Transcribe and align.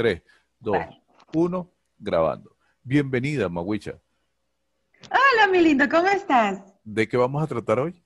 3, 0.00 0.22
2, 0.60 0.78
1, 1.34 1.70
grabando. 1.98 2.56
Bienvenida, 2.82 3.50
Mawicha. 3.50 4.00
Hola, 5.10 5.46
mi 5.52 5.60
lindo, 5.60 5.86
¿cómo 5.90 6.08
estás? 6.08 6.58
¿De 6.82 7.06
qué 7.06 7.18
vamos 7.18 7.42
a 7.42 7.46
tratar 7.46 7.80
hoy? 7.80 8.02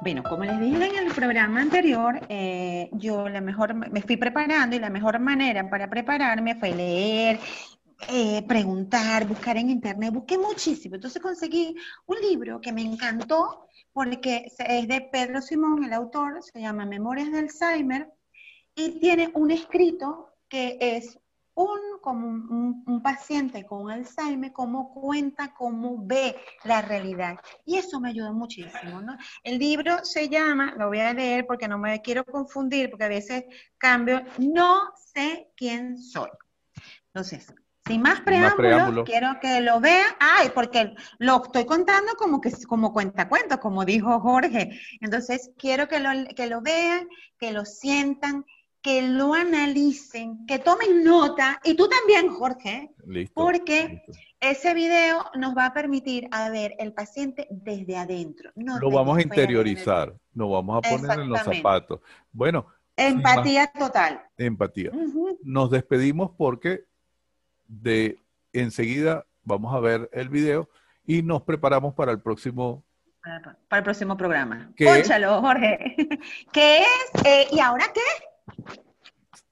Bueno, 0.00 0.22
como 0.22 0.44
les 0.44 0.58
dije 0.58 0.86
en 0.86 1.06
el 1.08 1.12
programa 1.12 1.60
anterior, 1.60 2.18
eh, 2.30 2.88
yo 2.92 3.28
la 3.28 3.42
mejor, 3.42 3.74
me 3.74 4.00
fui 4.00 4.16
preparando 4.16 4.74
y 4.74 4.78
la 4.78 4.88
mejor 4.88 5.18
manera 5.18 5.68
para 5.68 5.90
prepararme 5.90 6.54
fue 6.54 6.74
leer, 6.74 7.38
eh, 8.06 8.42
preguntar, 8.46 9.26
buscar 9.26 9.56
en 9.56 9.70
internet, 9.70 10.12
busqué 10.12 10.38
muchísimo. 10.38 10.94
Entonces 10.94 11.20
conseguí 11.20 11.74
un 12.06 12.20
libro 12.20 12.60
que 12.60 12.72
me 12.72 12.82
encantó 12.82 13.66
porque 13.92 14.52
es 14.58 14.88
de 14.88 15.08
Pedro 15.10 15.42
Simón, 15.42 15.82
el 15.82 15.92
autor, 15.92 16.40
se 16.42 16.60
llama 16.60 16.86
Memorias 16.86 17.32
de 17.32 17.38
Alzheimer, 17.40 18.08
y 18.74 19.00
tiene 19.00 19.30
un 19.34 19.50
escrito 19.50 20.36
que 20.48 20.78
es 20.80 21.18
un, 21.54 21.98
como 22.00 22.28
un, 22.28 23.02
paciente 23.02 23.66
con 23.66 23.90
Alzheimer, 23.90 24.52
cómo 24.52 24.94
cuenta, 24.94 25.52
cómo 25.52 25.96
ve 26.06 26.36
la 26.62 26.82
realidad. 26.82 27.36
Y 27.64 27.76
eso 27.76 27.98
me 27.98 28.10
ayudó 28.10 28.32
muchísimo, 28.32 29.00
¿no? 29.00 29.16
El 29.42 29.58
libro 29.58 30.04
se 30.04 30.28
llama, 30.28 30.74
lo 30.78 30.86
voy 30.86 31.00
a 31.00 31.12
leer 31.12 31.44
porque 31.46 31.66
no 31.66 31.78
me 31.78 32.00
quiero 32.00 32.24
confundir, 32.24 32.90
porque 32.90 33.04
a 33.04 33.08
veces 33.08 33.44
cambio, 33.76 34.22
no 34.38 34.92
sé 35.12 35.50
quién 35.56 35.98
soy. 35.98 36.30
Entonces, 37.06 37.52
sin 37.88 38.02
más 38.02 38.20
preámbulos, 38.20 39.04
quiero 39.04 39.38
que 39.40 39.60
lo 39.60 39.80
vean. 39.80 40.12
Ay, 40.20 40.50
porque 40.54 40.94
lo 41.18 41.42
estoy 41.42 41.64
contando 41.64 42.12
como 42.16 42.40
que 42.40 42.52
como 42.66 42.92
cuenta 42.92 43.28
cuento, 43.28 43.58
como 43.58 43.84
dijo 43.84 44.20
Jorge. 44.20 44.78
Entonces, 45.00 45.50
quiero 45.58 45.88
que 45.88 45.98
lo, 45.98 46.10
que 46.36 46.46
lo 46.46 46.60
vean, 46.60 47.08
que 47.38 47.50
lo 47.52 47.64
sientan, 47.64 48.44
que 48.82 49.02
lo 49.02 49.34
analicen, 49.34 50.46
que 50.46 50.58
tomen 50.58 51.02
nota, 51.02 51.60
y 51.64 51.74
tú 51.74 51.88
también, 51.88 52.28
Jorge, 52.28 52.90
porque 53.34 54.02
ese 54.40 54.72
video 54.74 55.24
nos 55.34 55.56
va 55.56 55.66
a 55.66 55.74
permitir 55.74 56.28
a 56.30 56.48
ver 56.50 56.74
el 56.78 56.92
paciente 56.92 57.48
desde 57.50 57.96
adentro. 57.96 58.52
lo 58.54 58.90
vamos 58.90 59.18
a 59.18 59.22
interiorizar, 59.22 60.14
nos 60.32 60.50
vamos 60.50 60.78
a 60.78 60.88
poner 60.88 61.20
en 61.20 61.28
los 61.28 61.40
zapatos. 61.40 62.00
Bueno. 62.30 62.66
Empatía 62.96 63.70
total. 63.78 64.22
Empatía. 64.36 64.90
Nos 65.42 65.70
despedimos 65.70 66.32
porque 66.36 66.84
de 67.68 68.18
enseguida 68.52 69.26
vamos 69.44 69.74
a 69.74 69.80
ver 69.80 70.08
el 70.12 70.28
video 70.28 70.68
y 71.06 71.22
nos 71.22 71.42
preparamos 71.42 71.94
para 71.94 72.12
el 72.12 72.20
próximo 72.20 72.84
para 73.68 73.78
el 73.78 73.84
próximo 73.84 74.16
programa. 74.16 74.72
Pónchalo, 74.78 75.40
Jorge. 75.42 75.96
¿Qué 76.52 76.78
es? 76.78 77.24
Eh, 77.24 77.46
¿Y 77.52 77.60
ahora 77.60 77.84
qué? 77.92 78.80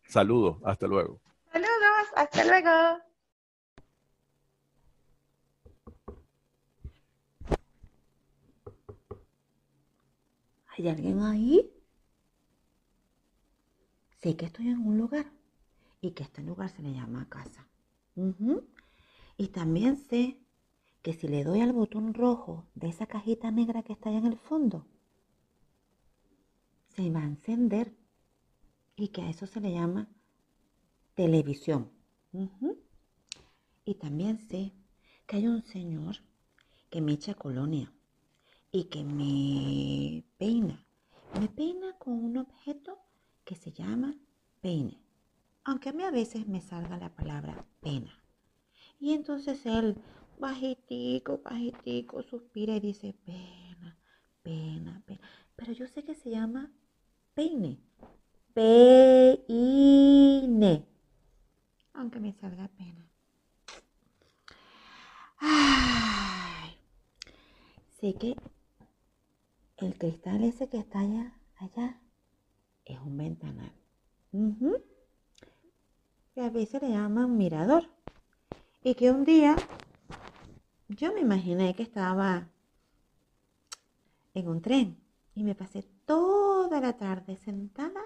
Saludos, 0.08 0.56
hasta 0.64 0.86
luego. 0.86 1.20
Saludos, 1.52 2.06
hasta 2.16 2.44
luego. 2.44 2.70
¿Hay 10.78 10.88
alguien 10.88 11.22
ahí? 11.22 11.70
Sé 14.20 14.36
que 14.36 14.46
estoy 14.46 14.68
en 14.68 14.86
un 14.86 14.98
lugar 14.98 15.26
y 16.00 16.12
que 16.12 16.22
este 16.22 16.42
lugar 16.42 16.70
se 16.70 16.82
le 16.82 16.92
llama 16.92 17.26
casa. 17.28 17.66
Y 19.36 19.48
también 19.48 19.96
sé 19.96 20.38
que 21.02 21.12
si 21.12 21.28
le 21.28 21.44
doy 21.44 21.60
al 21.60 21.72
botón 21.72 22.14
rojo 22.14 22.66
de 22.74 22.88
esa 22.88 23.06
cajita 23.06 23.50
negra 23.50 23.82
que 23.82 23.92
está 23.92 24.08
allá 24.08 24.18
en 24.18 24.26
el 24.26 24.38
fondo, 24.38 24.86
se 26.94 27.10
va 27.10 27.20
a 27.20 27.26
encender 27.26 27.94
y 28.96 29.08
que 29.08 29.22
a 29.22 29.28
eso 29.28 29.46
se 29.46 29.60
le 29.60 29.72
llama 29.72 30.08
televisión. 31.14 31.90
Y 33.84 33.94
también 33.96 34.38
sé 34.38 34.72
que 35.26 35.36
hay 35.36 35.46
un 35.46 35.62
señor 35.62 36.16
que 36.90 37.02
me 37.02 37.12
echa 37.12 37.34
colonia 37.34 37.92
y 38.72 38.84
que 38.84 39.04
me 39.04 40.24
peina. 40.38 40.86
Me 41.38 41.48
peina 41.48 41.98
con 41.98 42.14
un 42.14 42.38
objeto 42.38 42.98
que 43.44 43.56
se 43.56 43.72
llama 43.72 44.16
peine 44.60 45.05
aunque 45.66 45.90
a 45.90 45.92
mí 45.92 46.04
a 46.04 46.12
veces 46.12 46.46
me 46.46 46.60
salga 46.60 46.96
la 46.96 47.12
palabra 47.12 47.66
pena. 47.80 48.22
Y 49.00 49.14
entonces 49.14 49.66
él, 49.66 49.96
bajitico, 50.38 51.38
bajitico, 51.42 52.22
suspira 52.22 52.76
y 52.76 52.80
dice, 52.80 53.16
pena, 53.24 53.98
pena, 54.42 55.02
pena. 55.04 55.20
Pero 55.56 55.72
yo 55.72 55.88
sé 55.88 56.04
que 56.04 56.14
se 56.14 56.30
llama 56.30 56.70
peine. 57.34 57.80
Peine. 58.54 59.66
Aunque 61.94 62.20
me 62.20 62.32
salga 62.32 62.68
pena. 62.68 63.10
Ay. 65.38 66.76
Sé 68.00 68.14
que 68.14 68.36
el 69.78 69.98
cristal 69.98 70.44
ese 70.44 70.68
que 70.68 70.78
está 70.78 71.00
allá, 71.00 71.36
allá, 71.58 72.00
es 72.84 73.00
un 73.00 73.16
ventanal 73.16 73.72
que 76.36 76.42
a 76.42 76.50
veces 76.50 76.82
le 76.82 76.90
llaman 76.90 77.38
mirador. 77.38 77.88
Y 78.84 78.94
que 78.94 79.10
un 79.10 79.24
día 79.24 79.56
yo 80.88 81.14
me 81.14 81.20
imaginé 81.20 81.74
que 81.74 81.82
estaba 81.82 82.46
en 84.34 84.46
un 84.46 84.60
tren 84.60 85.02
y 85.34 85.44
me 85.44 85.54
pasé 85.54 85.82
toda 86.04 86.78
la 86.82 86.94
tarde 86.98 87.38
sentada 87.38 88.02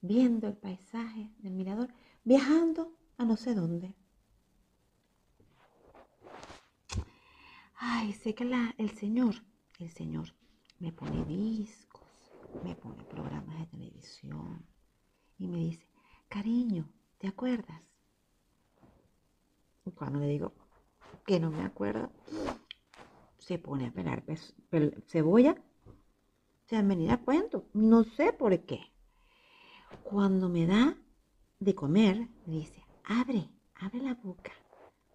viendo 0.00 0.48
el 0.48 0.56
paisaje 0.56 1.30
del 1.38 1.52
mirador, 1.52 1.94
viajando 2.24 2.96
a 3.16 3.24
no 3.24 3.36
sé 3.36 3.54
dónde. 3.54 3.94
Ay, 7.76 8.12
sé 8.12 8.34
que 8.34 8.42
el 8.76 8.90
Señor, 8.98 9.36
el 9.78 9.90
Señor 9.90 10.34
me 10.80 10.90
pone 10.90 11.24
discos, 11.26 12.02
me 12.64 12.74
pone 12.74 13.04
programas 13.04 13.56
de 13.60 13.66
televisión 13.66 14.66
y 15.38 15.46
me 15.46 15.58
dice, 15.58 15.86
cariño, 16.28 16.90
¿Te 17.20 17.28
acuerdas? 17.28 17.82
Cuando 19.94 20.20
le 20.20 20.26
digo 20.26 20.54
que 21.26 21.38
no 21.38 21.50
me 21.50 21.62
acuerdo, 21.62 22.10
se 23.36 23.58
pone 23.58 23.86
a 23.88 23.92
pelar 23.92 24.24
cebolla. 25.06 25.54
Se 26.64 26.76
han 26.76 26.88
venido 26.88 27.12
a 27.12 27.18
cuento. 27.18 27.66
No 27.74 28.04
sé 28.04 28.32
por 28.32 28.58
qué. 28.64 28.80
Cuando 30.02 30.48
me 30.48 30.66
da 30.66 30.96
de 31.58 31.74
comer, 31.74 32.26
me 32.46 32.54
dice, 32.54 32.82
abre, 33.04 33.50
abre 33.74 34.00
la 34.00 34.14
boca. 34.14 34.52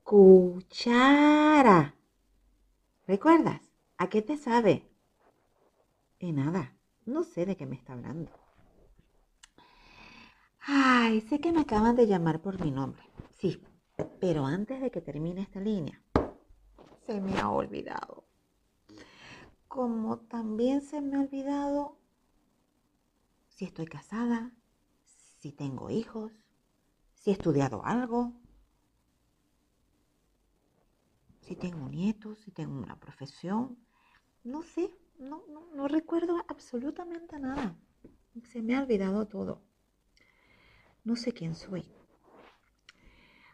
Cuchara. 0.03 1.95
¿Recuerdas? 3.07 3.61
¿A 3.97 4.09
qué 4.09 4.21
te 4.21 4.37
sabe? 4.37 4.87
Y 6.19 6.33
nada, 6.33 6.77
no 7.05 7.23
sé 7.23 7.47
de 7.47 7.57
qué 7.57 7.65
me 7.65 7.75
está 7.75 7.93
hablando. 7.93 8.31
Ay, 10.67 11.21
sé 11.21 11.39
que 11.39 11.51
me 11.51 11.61
acaban 11.61 11.95
de 11.95 12.07
llamar 12.07 12.41
por 12.41 12.59
mi 12.59 12.71
nombre. 12.71 13.03
Sí, 13.29 13.61
pero 14.19 14.45
antes 14.45 14.81
de 14.81 14.89
que 14.89 15.01
termine 15.01 15.41
esta 15.41 15.59
línea, 15.59 16.01
se 17.05 17.21
me 17.21 17.39
ha 17.39 17.49
olvidado. 17.51 18.25
Como 19.67 20.17
también 20.17 20.81
se 20.81 21.01
me 21.01 21.17
ha 21.17 21.21
olvidado 21.21 21.99
si 23.47 23.65
estoy 23.65 23.85
casada, 23.85 24.53
si 25.03 25.51
tengo 25.51 25.89
hijos, 25.89 26.31
si 27.13 27.29
he 27.29 27.33
estudiado 27.33 27.85
algo, 27.85 28.33
si 31.41 31.55
tengo 31.55 31.87
nietos, 31.89 32.39
si 32.39 32.51
tengo 32.51 32.75
una 32.75 32.99
profesión. 32.99 33.77
No 34.43 34.63
sé, 34.63 34.89
no, 35.19 35.43
no, 35.75 35.87
recuerdo 35.87 36.37
absolutamente 36.47 37.37
nada. 37.39 37.77
Se 38.51 38.63
me 38.63 38.75
ha 38.75 38.81
olvidado 38.81 39.27
todo. 39.27 39.61
No 41.05 41.15
sé 41.15 41.33
quién 41.33 41.53
soy. 41.53 41.87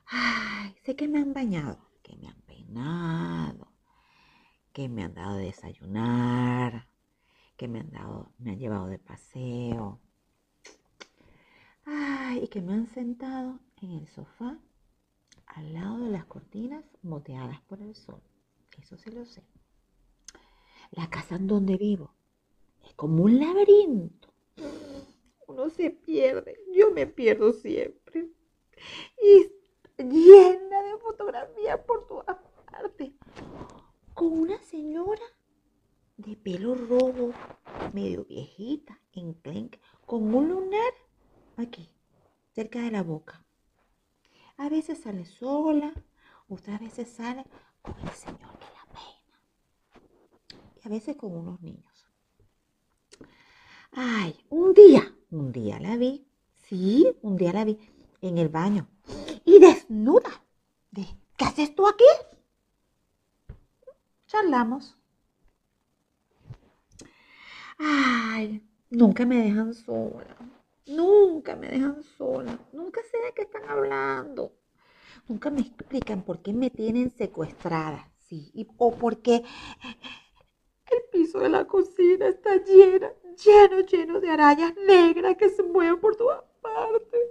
Ay, 0.05 0.73
sé 0.85 0.95
que 0.95 1.09
me 1.09 1.19
han 1.19 1.33
bañado, 1.33 1.85
que 2.01 2.15
me 2.15 2.29
han 2.29 2.41
peinado, 2.43 3.73
que 4.71 4.87
me 4.87 5.03
han 5.03 5.13
dado 5.13 5.35
de 5.35 5.47
desayunar, 5.47 6.87
que 7.57 7.67
me 7.67 7.81
han 7.81 7.91
dado, 7.91 8.31
me 8.39 8.51
han 8.51 8.57
llevado 8.57 8.87
de 8.87 8.99
paseo. 8.99 9.99
Ay, 11.83 12.45
y 12.45 12.47
que 12.47 12.61
me 12.61 12.73
han 12.73 12.87
sentado 12.87 13.59
en 13.81 13.91
el 13.91 14.07
sofá 14.07 14.57
al 15.47 15.73
lado 15.73 16.05
de 16.05 16.09
las 16.09 16.23
cortinas 16.25 16.85
moteadas 17.03 17.59
por 17.63 17.81
el 17.81 17.95
sol. 17.95 18.21
Eso 18.81 18.97
se 18.97 19.11
lo 19.11 19.25
sé. 19.25 19.43
La 20.91 21.09
casa 21.09 21.35
en 21.35 21.47
donde 21.47 21.75
vivo 21.75 22.13
es 22.85 22.93
como 22.93 23.23
un 23.25 23.41
laberinto 23.41 24.33
uno 25.51 25.69
se 25.69 25.91
pierde. 25.91 26.59
Yo 26.73 26.91
me 26.91 27.07
pierdo 27.07 27.53
siempre. 27.53 28.29
Y 29.21 29.51
llena 29.97 30.83
de 30.83 30.97
fotografías 30.99 31.79
por 31.79 32.07
todas 32.07 32.37
partes. 32.69 33.11
Con 34.13 34.39
una 34.39 34.59
señora 34.63 35.21
de 36.17 36.35
pelo 36.35 36.75
rojo, 36.75 37.31
medio 37.93 38.25
viejita, 38.25 38.99
enclenque, 39.13 39.79
con 40.05 40.33
un 40.33 40.49
lunar 40.49 40.93
aquí, 41.57 41.89
cerca 42.53 42.79
de 42.81 42.91
la 42.91 43.03
boca. 43.03 43.43
A 44.57 44.69
veces 44.69 44.99
sale 44.99 45.25
sola, 45.25 45.93
otras 46.47 46.79
veces 46.79 47.09
sale 47.09 47.45
con 47.81 47.97
el 47.99 48.09
señor 48.09 48.59
que 48.59 48.65
la 48.65 48.85
peina. 48.93 49.41
Y 50.83 50.87
a 50.87 50.89
veces 50.89 51.15
con 51.15 51.35
unos 51.35 51.61
niños. 51.61 52.07
Ay, 53.93 54.35
un 54.49 54.73
día, 54.73 55.13
un 55.31 55.51
día 55.51 55.79
la 55.79 55.97
vi, 55.97 56.25
sí, 56.67 57.07
un 57.21 57.37
día 57.37 57.53
la 57.53 57.63
vi 57.63 57.79
en 58.21 58.37
el 58.37 58.49
baño 58.49 58.87
y 59.45 59.59
desnuda. 59.59 60.29
¿Qué 60.93 61.45
haces 61.45 61.73
tú 61.73 61.87
aquí? 61.87 62.05
Charlamos. 64.27 64.95
Ay, 67.79 68.63
nunca 68.91 69.25
me 69.25 69.37
dejan 69.37 69.73
sola. 69.73 70.37
Nunca 70.85 71.55
me 71.55 71.67
dejan 71.67 72.03
sola. 72.03 72.59
Nunca 72.73 73.01
sé 73.09 73.17
de 73.25 73.33
qué 73.33 73.41
están 73.41 73.67
hablando. 73.67 74.53
Nunca 75.27 75.49
me 75.49 75.61
explican 75.61 76.21
por 76.21 76.43
qué 76.43 76.53
me 76.53 76.69
tienen 76.69 77.09
secuestrada. 77.09 78.11
Sí, 78.19 78.51
y, 78.53 78.67
o 78.77 78.95
por 78.95 79.21
qué 79.21 79.43
el 80.91 81.03
piso 81.11 81.39
de 81.39 81.49
la 81.49 81.65
cocina 81.65 82.27
está 82.27 82.63
lleno, 82.63 83.07
lleno, 83.43 83.79
lleno 83.81 84.19
de 84.19 84.29
arañas 84.29 84.73
negras 84.87 85.35
que 85.37 85.49
se 85.49 85.63
mueven 85.63 85.99
por 85.99 86.15
todas 86.15 86.43
partes. 86.61 87.21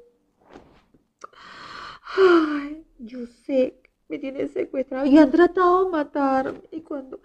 Ay, 2.16 2.86
yo 2.98 3.26
sé 3.26 3.80
que 3.82 3.90
me 4.08 4.18
tienen 4.18 4.48
secuestrada 4.48 5.06
y 5.06 5.18
han 5.18 5.30
tratado 5.30 5.84
de 5.84 5.90
matarme. 5.90 6.62
Y 6.72 6.82
cuando 6.82 7.20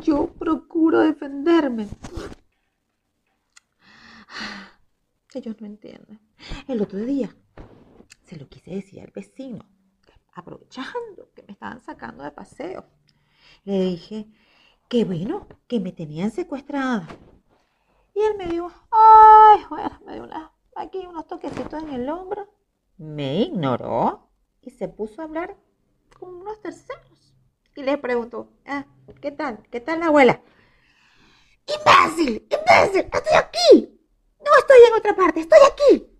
yo 0.00 0.28
procuro 0.38 1.00
defenderme, 1.00 1.88
ellos 5.34 5.56
no 5.60 5.66
entienden. 5.66 6.20
El 6.68 6.82
otro 6.82 6.98
día 6.98 7.34
se 8.24 8.36
lo 8.36 8.48
quise 8.48 8.70
decir 8.72 9.00
al 9.00 9.10
vecino, 9.10 9.64
aprovechando 10.32 11.30
que 11.34 11.42
me 11.42 11.52
estaban 11.52 11.80
sacando 11.80 12.24
de 12.24 12.32
paseo. 12.32 12.86
Le 13.64 13.80
dije 13.80 14.26
que 14.88 15.04
bueno, 15.04 15.46
que 15.66 15.80
me 15.80 15.92
tenían 15.92 16.30
secuestrada. 16.30 17.08
Y 18.16 18.22
él 18.22 18.34
me 18.38 18.46
dijo, 18.46 18.72
ay, 18.90 19.60
bueno, 19.68 20.00
me 20.06 20.14
dio 20.14 20.26
aquí 20.74 21.06
unos 21.06 21.26
toquecitos 21.26 21.82
en 21.82 21.90
el 21.90 22.08
hombro. 22.08 22.48
Me 22.96 23.42
ignoró 23.42 24.30
y 24.62 24.70
se 24.70 24.88
puso 24.88 25.20
a 25.20 25.26
hablar 25.26 25.54
con 26.18 26.34
unos 26.36 26.58
terceros. 26.62 27.34
Y 27.74 27.82
le 27.82 27.98
preguntó, 27.98 28.54
ah, 28.64 28.86
¿qué 29.20 29.32
tal? 29.32 29.68
¿Qué 29.70 29.82
tal 29.82 30.00
la 30.00 30.06
abuela? 30.06 30.40
¡Imbécil! 31.66 32.48
¡Imbécil! 32.50 33.06
¡Estoy 33.12 33.36
aquí! 33.36 34.00
No 34.42 34.50
estoy 34.60 34.78
en 34.88 34.94
otra 34.94 35.14
parte, 35.14 35.40
estoy 35.40 35.58
aquí. 35.70 36.10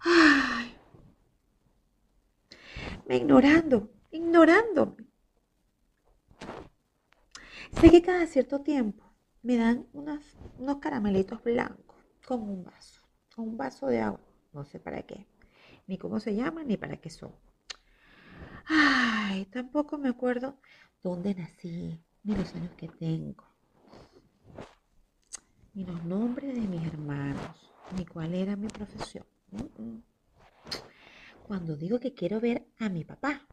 Ay, 0.00 0.76
me 3.06 3.18
ignorando, 3.18 3.88
ignorándome. 4.10 5.05
Sé 7.72 7.90
que 7.90 8.02
cada 8.02 8.26
cierto 8.26 8.60
tiempo 8.60 9.04
me 9.42 9.56
dan 9.56 9.86
unos 9.92 10.78
caramelitos 10.80 11.42
blancos 11.42 11.96
con 12.26 12.42
un 12.42 12.64
vaso, 12.64 13.02
con 13.34 13.48
un 13.48 13.56
vaso 13.56 13.86
de 13.86 14.00
agua. 14.00 14.20
No 14.52 14.64
sé 14.64 14.80
para 14.80 15.02
qué, 15.02 15.26
ni 15.86 15.98
cómo 15.98 16.20
se 16.20 16.34
llaman, 16.34 16.66
ni 16.68 16.76
para 16.76 16.96
qué 16.96 17.10
son. 17.10 17.34
Ay, 18.66 19.46
tampoco 19.46 19.98
me 19.98 20.08
acuerdo 20.08 20.58
dónde 21.02 21.34
nací, 21.34 22.02
ni 22.24 22.34
los 22.34 22.54
años 22.54 22.72
que 22.76 22.88
tengo 22.88 23.44
ni 25.76 25.84
los 25.84 26.02
nombres 26.04 26.54
de 26.54 26.62
mis 26.62 26.86
hermanos, 26.86 27.70
ni 27.94 28.06
cuál 28.06 28.32
era 28.34 28.56
mi 28.56 28.66
profesión. 28.66 29.26
Cuando 31.46 31.76
digo 31.76 32.00
que 32.00 32.14
quiero 32.14 32.40
ver 32.40 32.66
a 32.78 32.88
mi 32.88 33.04
papá, 33.04 33.46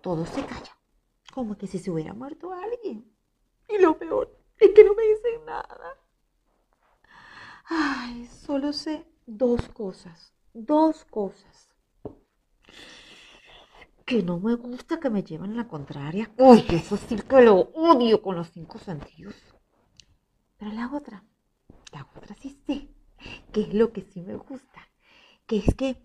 todo 0.00 0.24
se 0.24 0.42
calla, 0.46 0.74
como 1.32 1.56
que 1.56 1.66
si 1.66 1.78
se 1.78 1.90
hubiera 1.90 2.12
muerto 2.12 2.52
alguien. 2.52 3.10
Y 3.68 3.78
lo 3.78 3.98
peor 3.98 4.38
es 4.58 4.70
que 4.70 4.84
no 4.84 4.94
me 4.94 5.02
dicen 5.02 5.44
nada. 5.46 5.98
Ay, 7.64 8.26
solo 8.26 8.72
sé 8.72 9.06
dos 9.26 9.68
cosas, 9.68 10.32
dos 10.52 11.04
cosas 11.06 11.70
que 14.04 14.22
no 14.22 14.38
me 14.38 14.54
gusta 14.56 15.00
que 15.00 15.08
me 15.08 15.22
lleven 15.22 15.56
la 15.56 15.68
contraria. 15.68 16.30
Uy, 16.36 16.64
eso 16.68 16.96
sí 16.96 17.16
que 17.16 17.40
lo 17.40 17.54
odio 17.74 18.20
con 18.20 18.36
los 18.36 18.50
cinco 18.50 18.78
sentidos. 18.78 19.34
Pero 20.58 20.72
la 20.72 20.92
otra, 20.92 21.24
la 21.92 22.06
otra 22.16 22.34
sí 22.36 22.50
sé, 22.66 22.88
que 23.52 23.62
es 23.62 23.74
lo 23.74 23.92
que 23.92 24.02
sí 24.02 24.20
me 24.20 24.36
gusta, 24.36 24.88
que 25.46 25.58
es 25.58 25.74
que, 25.74 25.96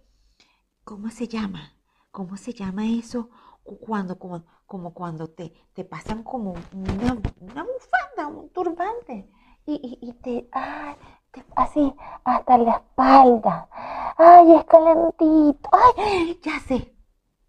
¿cómo 0.84 1.10
se 1.10 1.28
llama? 1.28 1.74
¿Cómo 2.12 2.38
se 2.38 2.54
llama 2.54 2.88
eso? 2.88 3.30
Cuando, 3.76 4.18
como, 4.18 4.46
como 4.66 4.94
cuando 4.94 5.30
te, 5.30 5.54
te 5.74 5.84
pasan 5.84 6.24
como 6.24 6.54
una, 6.74 7.18
una 7.40 7.64
bufanda, 7.64 8.28
un 8.28 8.50
turbante, 8.50 9.30
y, 9.66 10.00
y, 10.02 10.14
te, 10.14 10.48
ay, 10.54 10.96
te, 11.32 11.44
así, 11.56 11.94
hasta 12.24 12.58
la 12.58 12.72
espalda. 12.72 13.70
Ay, 14.18 14.54
es 14.56 14.66
calentito. 14.66 15.70
Ay, 15.72 16.40
ya 16.42 16.60
sé, 16.62 16.96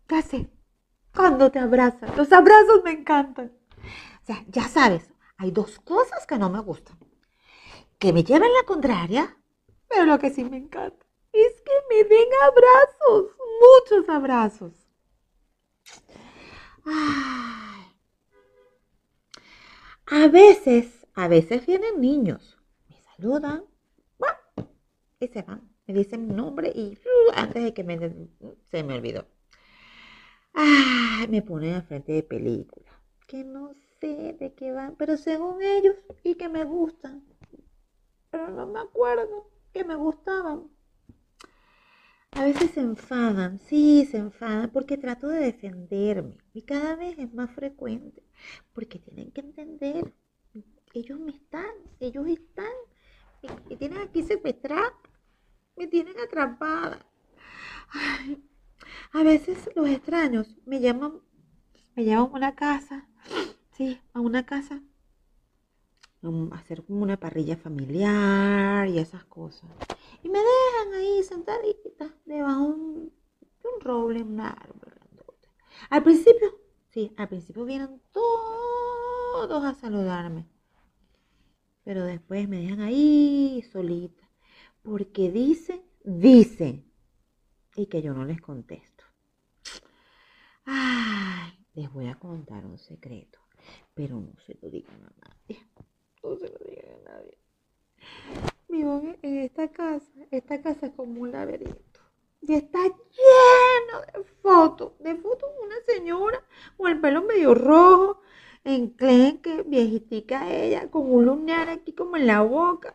ya 0.09 0.23
sé, 0.23 0.51
cuando 1.15 1.51
te 1.51 1.61
abrazan. 1.61 2.17
Los 2.17 2.33
abrazos 2.33 2.83
me 2.85 2.91
encantan. 2.93 3.53
O 4.23 4.27
sea, 4.27 4.45
ya 4.49 4.65
sabes, 4.69 5.13
hay 5.37 5.53
dos 5.53 5.79
cosas 5.79 6.27
que 6.27 6.39
no 6.39 6.51
me 6.51 6.61
gustan. 6.61 6.99
Que 7.99 8.13
me 8.13 8.25
lleven 8.25 8.53
la 8.53 8.67
contraria, 8.67 9.37
pero 9.89 10.05
lo 10.05 10.19
que 10.19 10.31
sí 10.31 10.45
me 10.45 10.57
encanta 10.57 11.07
es 11.33 11.61
que 11.61 11.73
me 11.91 12.05
den 12.05 12.29
abrazos, 12.43 13.37
muchos 13.61 14.09
abrazos. 14.09 14.88
A 20.11 20.29
veces, 20.29 21.07
a 21.15 21.29
veces 21.29 21.67
vienen 21.67 22.01
niños, 22.01 22.59
me 22.89 22.97
saludan, 23.03 23.65
y 25.21 25.29
se 25.29 25.43
van, 25.43 25.69
me 25.87 25.95
dicen 25.95 26.29
mi 26.29 26.35
nombre 26.35 26.73
y 26.75 26.95
uh, 26.95 27.33
antes 27.35 27.63
de 27.65 27.75
que 27.75 27.85
me, 27.85 27.99
se 28.71 28.85
me 28.85 28.95
olvidó. 28.95 29.27
Ah, 30.55 31.27
me 31.29 31.43
ponen 31.43 31.75
al 31.75 31.83
frente 31.83 32.13
de 32.13 32.23
películas 32.23 32.99
que 33.29 33.45
no 33.45 33.75
sé 34.01 34.37
de 34.41 34.55
qué 34.55 34.73
van, 34.73 34.97
pero 34.97 35.17
según 35.17 35.63
ellos 35.63 35.95
y 36.25 36.35
que 36.35 36.49
me 36.49 36.65
gustan. 36.65 37.23
Pero 38.31 38.49
no 38.49 38.67
me 38.67 38.81
acuerdo 38.81 39.51
que 39.73 39.85
me 39.85 39.95
gustaban. 39.95 40.71
A 42.33 42.45
veces 42.45 42.71
se 42.71 42.81
enfadan, 42.81 43.59
sí, 43.61 44.07
se 44.11 44.19
enfadan 44.19 44.71
porque 44.71 44.97
trato 44.97 45.29
de 45.29 45.41
defenderme 45.41 46.37
y 46.55 46.63
cada 46.63 46.95
vez 46.97 47.19
es 47.19 47.33
más 47.35 47.51
frecuente 47.51 48.23
porque 48.73 48.99
tienen 48.99 49.33
que 49.33 49.41
entender, 49.41 50.15
ellos 50.95 51.19
me 51.19 51.33
están, 51.33 51.75
ellos 52.01 52.27
están, 52.29 52.73
me, 53.43 53.77
tienen 53.77 53.99
aquí 53.99 54.23
secuestrada, 54.23 54.95
me 55.77 55.87
tienen 55.87 56.19
atrapada. 56.19 57.05
Ay, 57.91 58.43
a 59.13 59.23
veces 59.23 59.71
los 59.75 59.89
extraños 59.89 60.57
me 60.67 60.81
llaman, 60.81 61.21
me 61.97 62.05
llaman 62.05 62.31
a 62.31 62.35
una 62.35 62.55
casa, 62.55 63.09
sí, 63.73 64.01
a 64.13 64.21
una 64.21 64.47
casa, 64.47 64.83
hacer 66.53 66.85
como 66.85 67.03
una 67.03 67.19
parrilla 67.19 67.57
familiar 67.57 68.89
y 68.89 68.99
esas 68.99 69.25
cosas. 69.25 69.71
Y 70.23 70.29
me 70.29 70.39
dejan 70.39 70.95
ahí 70.95 71.23
sentadita 71.23 72.15
debajo 72.25 72.67
de 72.67 72.73
un, 72.73 73.13
roble, 73.81 74.23
un 74.23 74.41
árbol. 74.41 74.95
Al 75.91 76.03
principio, 76.03 76.59
sí, 76.91 77.13
al 77.17 77.29
principio 77.29 77.65
vienen 77.65 78.01
todos 78.13 79.65
a 79.65 79.75
saludarme. 79.75 80.47
Pero 81.85 82.05
después 82.05 82.49
me 82.49 82.61
dejan 82.61 82.81
ahí 82.81 83.63
solita. 83.73 84.29
Porque 84.83 85.31
dicen, 85.31 85.83
dicen 86.05 86.91
y 87.77 87.87
que 87.87 88.03
yo 88.03 88.13
no 88.13 88.25
les 88.25 88.41
contesto. 88.41 89.05
Ay, 90.65 91.65
les 91.75 91.91
voy 91.93 92.09
a 92.09 92.17
contar 92.17 92.67
un 92.67 92.79
secreto, 92.79 93.39
pero 93.95 94.21
no 94.21 94.35
se 94.45 94.59
lo 94.61 94.69
digan 94.69 94.97
a 94.97 95.29
nadie. 95.29 95.67
No 96.29 96.37
se 96.37 96.49
lo 96.51 96.59
digan 96.59 96.85
a 97.07 97.11
nadie. 97.11 97.39
Vivo 98.69 99.03
en 99.23 99.39
esta 99.39 99.69
casa, 99.69 100.13
esta 100.31 100.61
casa 100.61 100.87
es 100.87 100.93
como 100.93 101.23
un 101.23 101.33
laberinto. 101.33 102.01
Y 102.43 102.53
está 102.53 102.83
lleno 102.83 104.01
de 104.13 104.25
fotos, 104.43 104.93
de 104.99 105.15
fotos 105.17 105.51
de 105.55 105.67
una 105.67 105.77
señora 105.87 106.45
con 106.77 106.91
el 106.91 107.01
pelo 107.01 107.23
medio 107.23 107.55
rojo, 107.55 108.21
enclenque, 108.63 109.63
viejitica 109.63 110.53
ella, 110.53 110.91
con 110.91 111.11
un 111.11 111.25
lunar 111.25 111.71
aquí 111.71 111.93
como 111.93 112.19
en 112.19 112.27
la 112.27 112.43
boca. 112.43 112.95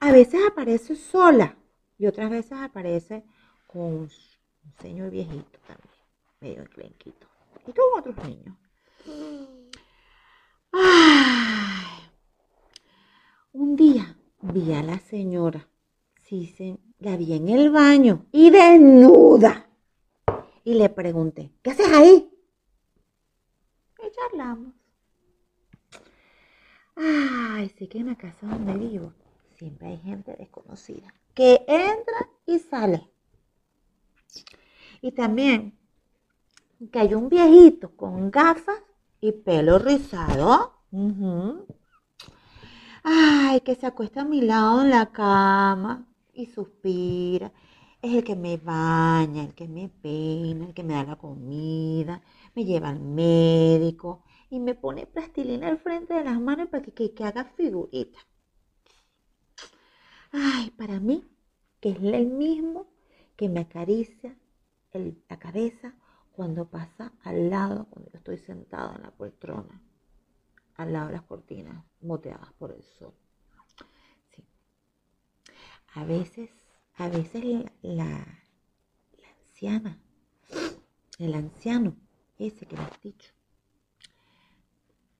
A 0.00 0.12
veces 0.12 0.40
aparece 0.46 0.96
sola 0.96 1.58
y 1.98 2.06
otras 2.06 2.30
veces 2.30 2.52
aparece 2.52 3.22
con 3.66 3.82
un 3.82 4.10
señor 4.80 5.10
viejito 5.10 5.58
también. 5.66 5.90
medio 6.40 6.62
enclenquito. 6.62 7.26
Y 7.66 7.72
con 7.72 7.84
otros 7.98 8.16
niños. 8.26 8.56
Ay. 10.72 11.71
Un 13.54 13.76
día 13.76 14.16
vi 14.40 14.72
a 14.72 14.82
la 14.82 14.98
señora, 14.98 15.68
sí, 16.22 16.46
se, 16.46 16.78
la 16.98 17.18
vi 17.18 17.34
en 17.34 17.50
el 17.50 17.70
baño 17.70 18.24
y 18.32 18.48
desnuda. 18.48 19.68
Y 20.64 20.74
le 20.74 20.88
pregunté, 20.88 21.52
¿qué 21.62 21.72
haces 21.72 21.88
ahí? 21.88 22.32
Y 23.98 24.10
charlamos. 24.10 24.72
Ay, 26.96 27.68
sí 27.76 27.88
que 27.88 27.98
en 27.98 28.06
la 28.06 28.16
casa 28.16 28.46
donde 28.46 28.72
vivo 28.72 29.12
siempre 29.58 29.88
hay 29.88 29.98
gente 29.98 30.34
desconocida 30.36 31.12
que 31.34 31.62
entra 31.68 32.30
y 32.46 32.58
sale. 32.58 33.10
Y 35.02 35.12
también 35.12 35.78
que 36.90 36.98
hay 36.98 37.12
un 37.12 37.28
viejito 37.28 37.94
con 37.96 38.30
gafas 38.30 38.82
y 39.20 39.32
pelo 39.32 39.78
rizado. 39.78 40.72
Ay, 43.04 43.60
que 43.60 43.74
se 43.76 43.86
acuesta 43.86 44.22
a 44.22 44.24
mi 44.24 44.40
lado 44.40 44.82
en 44.82 44.90
la 44.90 45.12
cama 45.12 46.06
y 46.32 46.46
suspira. 46.46 47.52
Es 48.02 48.12
el 48.14 48.24
que 48.24 48.34
me 48.36 48.56
baña, 48.56 49.44
el 49.44 49.54
que 49.54 49.68
me 49.68 49.88
peina, 49.88 50.66
el 50.66 50.74
que 50.74 50.82
me 50.82 50.94
da 50.94 51.04
la 51.04 51.16
comida, 51.16 52.22
me 52.54 52.64
lleva 52.64 52.88
al 52.88 53.00
médico 53.00 54.24
y 54.50 54.58
me 54.58 54.74
pone 54.74 55.06
plastilina 55.06 55.68
al 55.68 55.78
frente 55.78 56.14
de 56.14 56.24
las 56.24 56.40
manos 56.40 56.68
para 56.68 56.82
que, 56.84 56.92
que- 57.14 57.24
haga 57.24 57.44
figurita. 57.56 58.18
Ay, 60.32 60.70
para 60.72 60.98
mí, 60.98 61.24
que 61.80 61.90
es 61.90 61.98
el 62.02 62.26
mismo 62.26 62.86
que 63.36 63.48
me 63.48 63.60
acaricia 63.60 64.36
la 65.28 65.38
cabeza 65.38 65.94
cuando 66.32 66.68
pasa 66.68 67.12
al 67.22 67.50
lado, 67.50 67.86
cuando 67.90 68.10
yo 68.10 68.18
estoy 68.18 68.38
sentada 68.38 68.96
en 68.96 69.02
la 69.02 69.10
poltrona, 69.12 69.80
al 70.76 70.92
lado 70.92 71.08
de 71.08 71.12
las 71.14 71.22
cortinas 71.22 71.84
moteadas 72.00 72.52
por 72.54 72.72
el 72.72 72.82
sol. 72.82 73.14
Sí. 74.34 74.46
A 75.94 76.04
veces, 76.04 76.50
a 76.94 77.08
veces 77.08 77.44
la, 77.82 78.26
anciana, 79.40 79.98
el 81.18 81.34
anciano, 81.34 81.96
ese 82.38 82.66
que 82.66 82.76
me 82.76 82.82
has 82.82 83.00
dicho, 83.00 83.32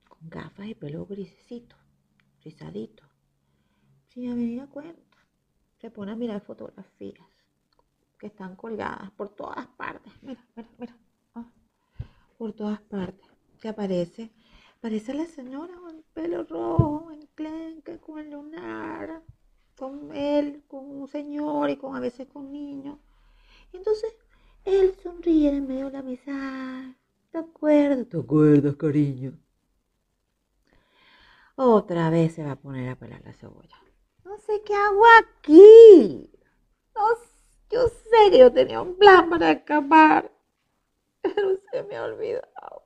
con 0.08 0.28
gafas 0.28 0.66
y 0.66 0.74
pelo 0.74 1.06
grisecito, 1.06 1.76
rizadito, 2.42 3.04
sin 4.08 4.30
haber 4.30 4.68
cuenta, 4.68 5.16
se 5.80 5.90
pone 5.90 6.12
a 6.12 6.16
mirar 6.16 6.40
fotografías 6.40 7.26
que 8.22 8.28
están 8.28 8.54
colgadas 8.54 9.10
por 9.12 9.34
todas 9.34 9.66
partes. 9.66 10.12
Mira, 10.22 10.44
mira, 10.54 10.68
mira. 10.78 10.96
ah, 11.34 11.50
por 12.38 12.52
todas 12.52 12.80
partes. 12.82 13.26
Que 13.60 13.68
aparece, 13.68 14.32
aparece 14.82 15.14
la 15.14 15.26
señora 15.26 15.72
con 15.76 15.96
el 15.96 16.02
pelo 16.12 16.42
rojo, 16.42 17.12
enclenque, 17.12 18.00
con 18.00 18.18
el 18.18 18.32
lunar, 18.32 19.22
con 19.76 20.12
él, 20.12 20.64
con 20.66 20.84
un 20.84 21.06
señor 21.06 21.70
y 21.70 21.76
con 21.76 21.94
a 21.94 22.00
veces 22.00 22.26
con 22.26 22.50
niños. 22.50 22.98
Y 23.72 23.76
entonces 23.76 24.12
él 24.64 24.92
sonríe 25.00 25.50
en 25.50 25.68
medio 25.68 25.86
de 25.86 25.92
la 25.92 26.02
mesa. 26.02 26.96
¿Te 27.30 27.38
acuerdas? 27.38 28.08
¿Te 28.08 28.18
acuerdas, 28.18 28.74
cariño? 28.74 29.38
Otra 31.54 32.10
vez 32.10 32.34
se 32.34 32.42
va 32.42 32.50
a 32.50 32.60
poner 32.60 32.88
a 32.88 32.96
pelar 32.96 33.22
la 33.24 33.34
cebolla. 33.34 33.78
No 34.24 34.36
sé 34.38 34.62
qué 34.66 34.74
hago 34.74 35.04
aquí. 35.20 36.28
No, 36.96 37.02
yo 37.70 37.86
sé 37.86 38.32
que 38.32 38.38
yo 38.38 38.52
tenía 38.52 38.82
un 38.82 38.96
plan 38.96 39.30
para 39.30 39.52
escapar, 39.52 40.32
pero 41.22 41.56
se 41.70 41.84
me 41.84 41.96
ha 41.96 42.02
olvidado. 42.02 42.81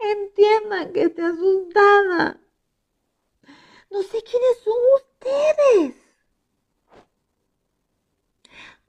Entiendan 0.00 0.92
que 0.92 1.02
estoy 1.02 1.24
asustada. 1.24 2.40
No 3.90 4.02
sé 4.02 4.22
quiénes 4.22 4.58
son 4.64 4.74
ustedes. 4.96 5.94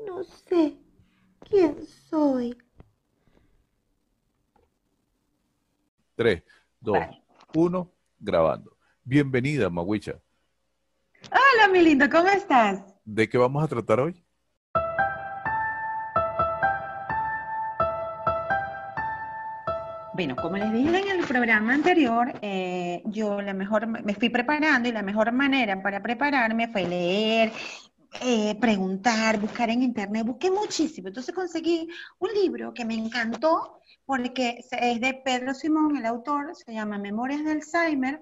No 0.06 0.24
sé 0.24 0.78
quién 1.50 1.86
soy. 1.86 2.58
3, 6.16 6.44
2, 6.82 6.94
Vale. 7.00 7.24
1, 7.54 7.92
grabando. 8.20 8.78
Bienvenida, 9.04 9.70
Mawicha. 9.70 10.22
Hola, 11.32 11.68
mi 11.72 11.82
lindo, 11.82 12.10
¿cómo 12.10 12.28
estás? 12.28 12.82
¿De 13.06 13.28
qué 13.28 13.38
vamos 13.38 13.64
a 13.64 13.68
tratar 13.68 14.02
hoy? 14.02 14.24
Bueno, 20.20 20.36
como 20.36 20.58
les 20.58 20.74
dije 20.74 21.00
en 21.00 21.22
el 21.22 21.26
programa 21.26 21.74
anterior, 21.74 22.34
eh, 22.42 23.02
yo 23.06 23.42
la 23.42 23.54
mejor, 23.54 23.88
me 23.88 24.14
fui 24.16 24.28
preparando 24.28 24.90
y 24.90 24.92
la 24.92 25.02
mejor 25.02 25.32
manera 25.32 25.82
para 25.82 26.04
prepararme 26.04 26.68
fue 26.68 26.86
leer, 26.86 27.54
eh, 28.20 28.54
preguntar, 28.60 29.40
buscar 29.40 29.70
en 29.70 29.82
internet, 29.82 30.26
busqué 30.26 30.52
muchísimo. 30.52 31.08
Entonces 31.08 31.34
conseguí 31.34 31.88
un 32.18 32.34
libro 32.34 32.74
que 32.74 32.84
me 32.84 32.96
encantó 32.96 33.80
porque 34.04 34.60
es 34.60 35.00
de 35.00 35.22
Pedro 35.24 35.54
Simón, 35.54 35.96
el 35.96 36.06
autor, 36.06 36.54
se 36.54 36.74
llama 36.74 36.98
Memorias 36.98 37.46
de 37.46 37.52
Alzheimer 37.52 38.22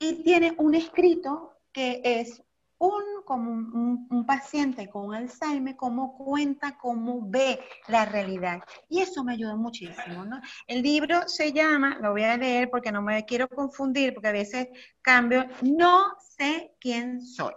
y 0.00 0.24
tiene 0.24 0.56
un 0.58 0.74
escrito 0.74 1.52
que 1.70 2.00
es 2.02 2.42
un, 2.80 3.02
como 3.24 3.50
un, 3.52 4.06
un- 4.10 4.26
paciente 4.26 4.88
con 4.88 5.14
Alzheimer, 5.14 5.76
cómo 5.76 6.16
cuenta, 6.16 6.76
cómo 6.78 7.20
ve 7.28 7.60
la 7.88 8.04
realidad. 8.06 8.60
Y 8.88 9.00
eso 9.00 9.22
me 9.24 9.34
ayudó 9.34 9.56
muchísimo, 9.56 10.24
¿no? 10.24 10.40
El 10.66 10.82
libro 10.82 11.28
se 11.28 11.52
llama, 11.52 11.98
lo 12.00 12.12
voy 12.12 12.24
a 12.24 12.36
leer 12.36 12.70
porque 12.70 12.90
no 12.92 13.02
me 13.02 13.24
quiero 13.24 13.48
confundir, 13.48 14.14
porque 14.14 14.28
a 14.28 14.32
veces 14.32 14.68
cambio, 15.02 15.46
no 15.62 16.14
sé 16.36 16.72
quién 16.80 17.20
soy. 17.20 17.52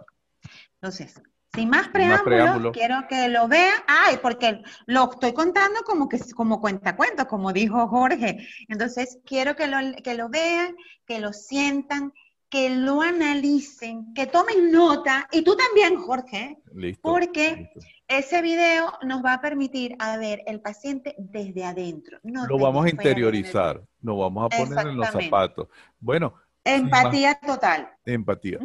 Entonces, 0.74 1.20
sin 1.54 1.70
más 1.70 1.88
preámbulos, 1.88 2.24
preámbulo. 2.24 2.72
quiero 2.72 3.06
que 3.08 3.28
lo 3.28 3.48
vean. 3.48 3.74
Ay, 3.86 4.18
porque 4.20 4.60
lo 4.86 5.10
estoy 5.10 5.32
contando 5.32 5.80
como 5.84 6.08
que 6.08 6.18
como 6.34 6.60
cuenta 6.60 6.96
cuento, 6.96 7.26
como 7.26 7.52
dijo 7.52 7.86
Jorge. 7.88 8.46
Entonces, 8.68 9.18
quiero 9.24 9.54
que 9.56 9.66
lo, 9.68 9.78
que 10.02 10.14
lo 10.14 10.28
vean, 10.28 10.74
que 11.06 11.20
lo 11.20 11.32
sientan, 11.32 12.12
que 12.54 12.70
lo 12.70 13.02
analicen, 13.02 14.14
que 14.14 14.28
tomen 14.28 14.70
nota, 14.70 15.28
y 15.32 15.42
tú 15.42 15.56
también, 15.56 15.96
Jorge, 15.96 16.62
Listo. 16.72 17.02
Porque 17.02 17.68
listo. 17.74 17.90
ese 18.06 18.42
video 18.42 18.92
nos 19.02 19.24
va 19.24 19.32
a 19.34 19.40
permitir 19.40 19.96
a 19.98 20.16
ver 20.18 20.40
el 20.46 20.60
paciente 20.60 21.16
desde 21.18 21.64
adentro. 21.64 22.20
no 22.22 22.46
Lo 22.46 22.56
vamos 22.56 22.86
a 22.86 22.90
interiorizar, 22.90 23.82
nos 24.00 24.20
vamos 24.20 24.44
a 24.46 24.56
poner 24.56 24.86
en 24.86 24.96
los 24.96 25.08
zapatos. 25.08 25.66
Bueno, 25.98 26.32
Empatía 26.62 27.40
total. 27.44 27.90
empatía. 28.06 28.60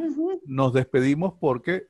Nos 0.46 0.72
despedimos 0.72 1.34
porque 1.40 1.88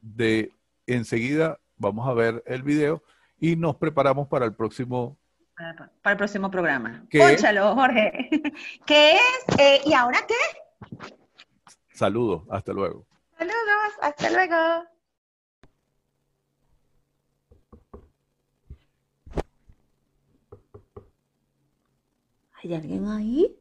de 0.00 0.50
enseguida 0.86 1.60
vamos 1.76 2.08
a 2.08 2.14
ver 2.14 2.42
el 2.46 2.62
video 2.62 3.02
y 3.38 3.56
nos 3.56 3.76
preparamos 3.76 4.26
para 4.26 4.46
el 4.46 4.54
próximo. 4.54 5.18
Para, 5.54 6.12
el 6.12 6.16
próximo 6.16 6.50
programa. 6.50 7.04
¿Qué? 7.10 7.18
Pónchalo, 7.18 7.74
Jorge. 7.74 8.30
¿Qué 8.86 9.12
es? 9.12 9.58
Eh, 9.58 9.82
¿Y 9.84 9.92
ahora 9.92 10.20
qué? 10.26 10.34
Saludos, 12.00 12.44
hasta 12.48 12.72
luego. 12.72 13.04
Saludos, 13.36 13.92
hasta 14.00 14.30
luego. 14.30 14.88
¿Hay 22.54 22.72
alguien 22.72 23.06
ahí? 23.06 23.54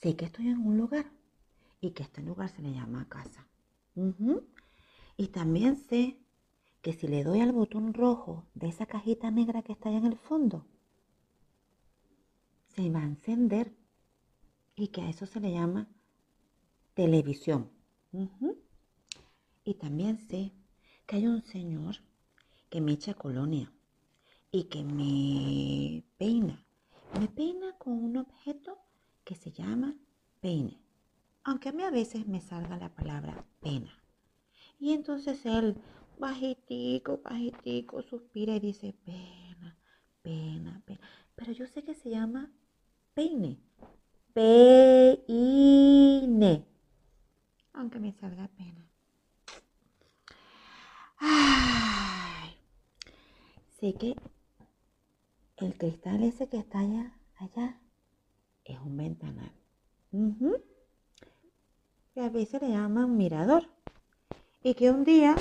Sé 0.00 0.16
que 0.16 0.24
estoy 0.24 0.48
en 0.48 0.66
un 0.66 0.78
lugar 0.78 1.06
y 1.80 1.92
que 1.92 2.02
este 2.02 2.22
lugar 2.22 2.48
se 2.48 2.62
le 2.62 2.72
llama 2.72 3.08
casa. 3.08 3.46
Y 5.16 5.28
también 5.28 5.76
sé 5.76 6.18
que 6.82 6.92
si 6.92 7.06
le 7.06 7.22
doy 7.22 7.40
al 7.40 7.52
botón 7.52 7.94
rojo 7.94 8.44
de 8.54 8.66
esa 8.66 8.86
cajita 8.86 9.30
negra 9.30 9.62
que 9.62 9.70
está 9.70 9.90
allá 9.90 9.98
en 9.98 10.06
el 10.06 10.18
fondo, 10.18 10.66
se 12.74 12.90
va 12.90 12.98
a 12.98 13.04
encender 13.04 13.83
y 14.76 14.88
que 14.88 15.02
a 15.02 15.08
eso 15.08 15.26
se 15.26 15.40
le 15.40 15.52
llama 15.52 15.88
televisión. 16.94 17.70
Y 19.64 19.74
también 19.74 20.18
sé 20.18 20.52
que 21.06 21.16
hay 21.16 21.26
un 21.26 21.42
señor 21.42 21.96
que 22.70 22.80
me 22.80 22.92
echa 22.92 23.14
colonia 23.14 23.72
y 24.50 24.64
que 24.64 24.84
me 24.84 26.04
peina. 26.16 26.64
Me 27.18 27.28
peina 27.28 27.76
con 27.78 27.92
un 27.94 28.16
objeto 28.16 28.78
que 29.24 29.34
se 29.34 29.52
llama 29.52 29.96
peine. 30.40 30.80
Aunque 31.44 31.68
a 31.68 31.72
mí 31.72 31.82
a 31.82 31.90
veces 31.90 32.26
me 32.26 32.40
salga 32.40 32.76
la 32.76 32.94
palabra 32.94 33.44
pena. 33.60 34.02
Y 34.78 34.92
entonces 34.92 35.44
él, 35.46 35.76
bajitico, 36.18 37.20
bajitico, 37.22 38.02
suspira 38.02 38.56
y 38.56 38.60
dice, 38.60 38.94
pena, 39.04 39.78
pena, 40.22 40.82
pena. 40.84 41.00
Pero 41.34 41.52
yo 41.52 41.66
sé 41.66 41.84
que 41.84 41.94
se 41.94 42.10
llama 42.10 42.50
peine. 43.14 43.58
Peine. 44.34 45.32
Aunque 47.72 48.00
me 48.00 48.12
salga 48.12 48.48
pena. 48.48 48.84
Ay. 51.18 52.56
Sé 53.78 53.94
que 53.94 54.16
el 55.58 55.78
cristal 55.78 56.24
ese 56.24 56.48
que 56.48 56.58
está 56.58 56.80
allá, 56.80 57.16
allá, 57.36 57.80
es 58.64 58.76
un 58.80 58.96
ventanal. 58.96 59.52
Ujú. 60.10 60.60
Que 62.12 62.20
a 62.22 62.28
veces 62.28 62.60
le 62.60 62.70
llaman 62.70 63.16
mirador. 63.16 63.68
Y 64.64 64.74
que 64.74 64.90
un 64.90 65.04
día 65.04 65.36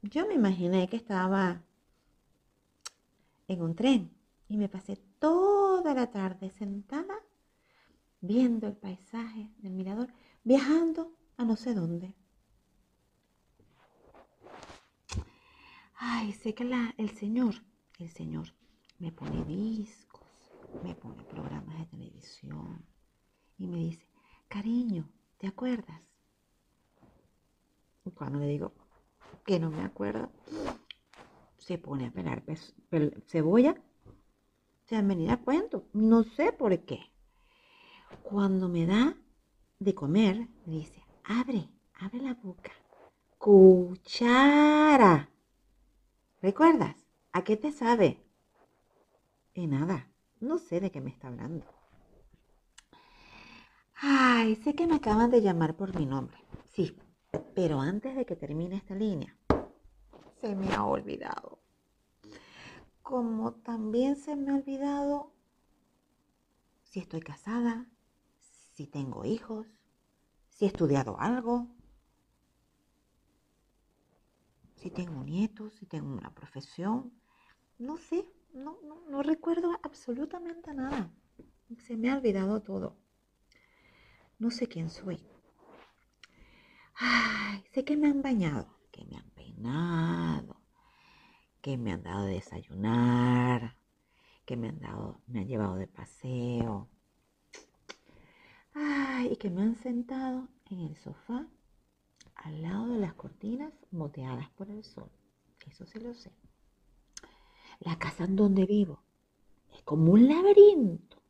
yo 0.00 0.26
me 0.26 0.32
imaginé 0.34 0.88
que 0.88 0.96
estaba 0.96 1.60
en 3.46 3.60
un 3.60 3.74
tren 3.74 4.10
y 4.48 4.56
me 4.56 4.70
pasé 4.70 4.96
toda 5.18 5.92
la 5.92 6.10
tarde 6.10 6.50
sentada 6.50 7.14
viendo 8.20 8.66
el 8.66 8.76
paisaje 8.76 9.50
del 9.58 9.72
mirador, 9.72 10.12
viajando 10.44 11.12
a 11.36 11.44
no 11.44 11.56
sé 11.56 11.74
dónde. 11.74 12.14
Ay, 15.94 16.32
sé 16.32 16.54
que 16.54 16.64
el 16.96 17.10
Señor, 17.10 17.54
el 17.98 18.10
Señor 18.10 18.54
me 18.98 19.12
pone 19.12 19.44
discos, 19.44 20.26
me 20.82 20.94
pone 20.94 21.24
programas 21.24 21.78
de 21.78 21.86
televisión 21.86 22.84
y 23.58 23.66
me 23.66 23.78
dice, 23.78 24.06
cariño, 24.48 25.08
¿te 25.38 25.46
acuerdas? 25.46 26.00
Y 28.04 28.10
cuando 28.10 28.38
le 28.38 28.46
digo 28.46 28.72
que 29.44 29.58
no 29.58 29.70
me 29.70 29.82
acuerdo, 29.82 30.30
se 31.58 31.78
pone 31.78 32.06
a 32.06 32.10
pelar 32.10 32.42
cebolla, 33.26 33.74
se 34.86 34.96
han 34.96 35.08
venido 35.08 35.32
a 35.32 35.36
cuento, 35.36 35.84
no 35.92 36.22
sé 36.22 36.52
por 36.52 36.78
qué. 36.84 37.00
Cuando 38.22 38.68
me 38.68 38.86
da 38.86 39.16
de 39.78 39.94
comer, 39.94 40.48
me 40.66 40.74
dice, 40.74 41.02
abre, 41.24 41.68
abre 41.94 42.20
la 42.20 42.34
boca, 42.34 42.72
cuchara. 43.38 45.30
¿Recuerdas? 46.42 46.96
¿A 47.32 47.42
qué 47.42 47.56
te 47.56 47.72
sabe? 47.72 48.22
Y 49.54 49.66
nada, 49.66 50.08
no 50.40 50.58
sé 50.58 50.80
de 50.80 50.90
qué 50.90 51.00
me 51.00 51.10
está 51.10 51.28
hablando. 51.28 51.66
Ay, 53.94 54.54
sé 54.56 54.74
que 54.74 54.86
me 54.86 54.96
acaban 54.96 55.30
de 55.30 55.42
llamar 55.42 55.74
por 55.74 55.98
mi 55.98 56.06
nombre. 56.06 56.38
Sí, 56.64 56.96
pero 57.54 57.80
antes 57.80 58.14
de 58.14 58.24
que 58.24 58.36
termine 58.36 58.76
esta 58.76 58.94
línea, 58.94 59.36
se 60.40 60.54
me 60.54 60.72
ha 60.72 60.84
olvidado. 60.84 61.58
Como 63.02 63.54
también 63.54 64.16
se 64.16 64.36
me 64.36 64.52
ha 64.52 64.54
olvidado 64.54 65.32
si 66.84 67.00
estoy 67.00 67.20
casada, 67.20 67.86
si 68.78 68.86
tengo 68.86 69.24
hijos, 69.24 69.66
si 70.50 70.64
he 70.64 70.68
estudiado 70.68 71.18
algo, 71.18 71.66
si 74.76 74.88
tengo 74.88 75.24
nietos, 75.24 75.74
si 75.74 75.86
tengo 75.86 76.06
una 76.12 76.32
profesión. 76.32 77.12
No 77.80 77.96
sé, 77.96 78.24
no, 78.54 78.78
no, 79.10 79.24
recuerdo 79.24 79.76
absolutamente 79.82 80.72
nada. 80.74 81.12
Se 81.88 81.96
me 81.96 82.08
ha 82.08 82.18
olvidado 82.18 82.62
todo. 82.62 82.96
No 84.38 84.52
sé 84.52 84.68
quién 84.68 84.90
soy. 84.90 85.26
Ay, 86.94 87.64
sé 87.72 87.84
que 87.84 87.96
me 87.96 88.06
han 88.06 88.22
bañado, 88.22 88.78
que 88.92 89.04
me 89.06 89.16
han 89.16 89.28
peinado, 89.30 90.62
que 91.60 91.76
me 91.76 91.90
han 91.90 92.04
dado 92.04 92.26
de 92.26 92.34
desayunar, 92.34 93.76
que 94.46 94.56
me 94.56 94.68
han 94.68 94.78
dado, 94.78 95.20
me 95.26 95.40
han 95.40 95.48
llevado 95.48 95.74
de 95.74 95.88
paseo. 95.88 96.88
Ay, 98.80 99.32
y 99.32 99.36
que 99.36 99.50
me 99.50 99.62
han 99.62 99.74
sentado 99.74 100.46
en 100.70 100.80
el 100.82 100.96
sofá 100.96 101.48
al 102.36 102.62
lado 102.62 102.86
de 102.86 103.00
las 103.00 103.12
cortinas 103.14 103.72
moteadas 103.90 104.48
por 104.50 104.70
el 104.70 104.84
sol. 104.84 105.10
Eso 105.66 105.84
sí 105.84 105.98
lo 105.98 106.14
sé. 106.14 106.30
La 107.80 107.98
casa 107.98 108.22
en 108.24 108.36
donde 108.36 108.66
vivo 108.66 109.02
es 109.74 109.82
como 109.82 110.12
un 110.12 110.28
laberinto. 110.28 111.20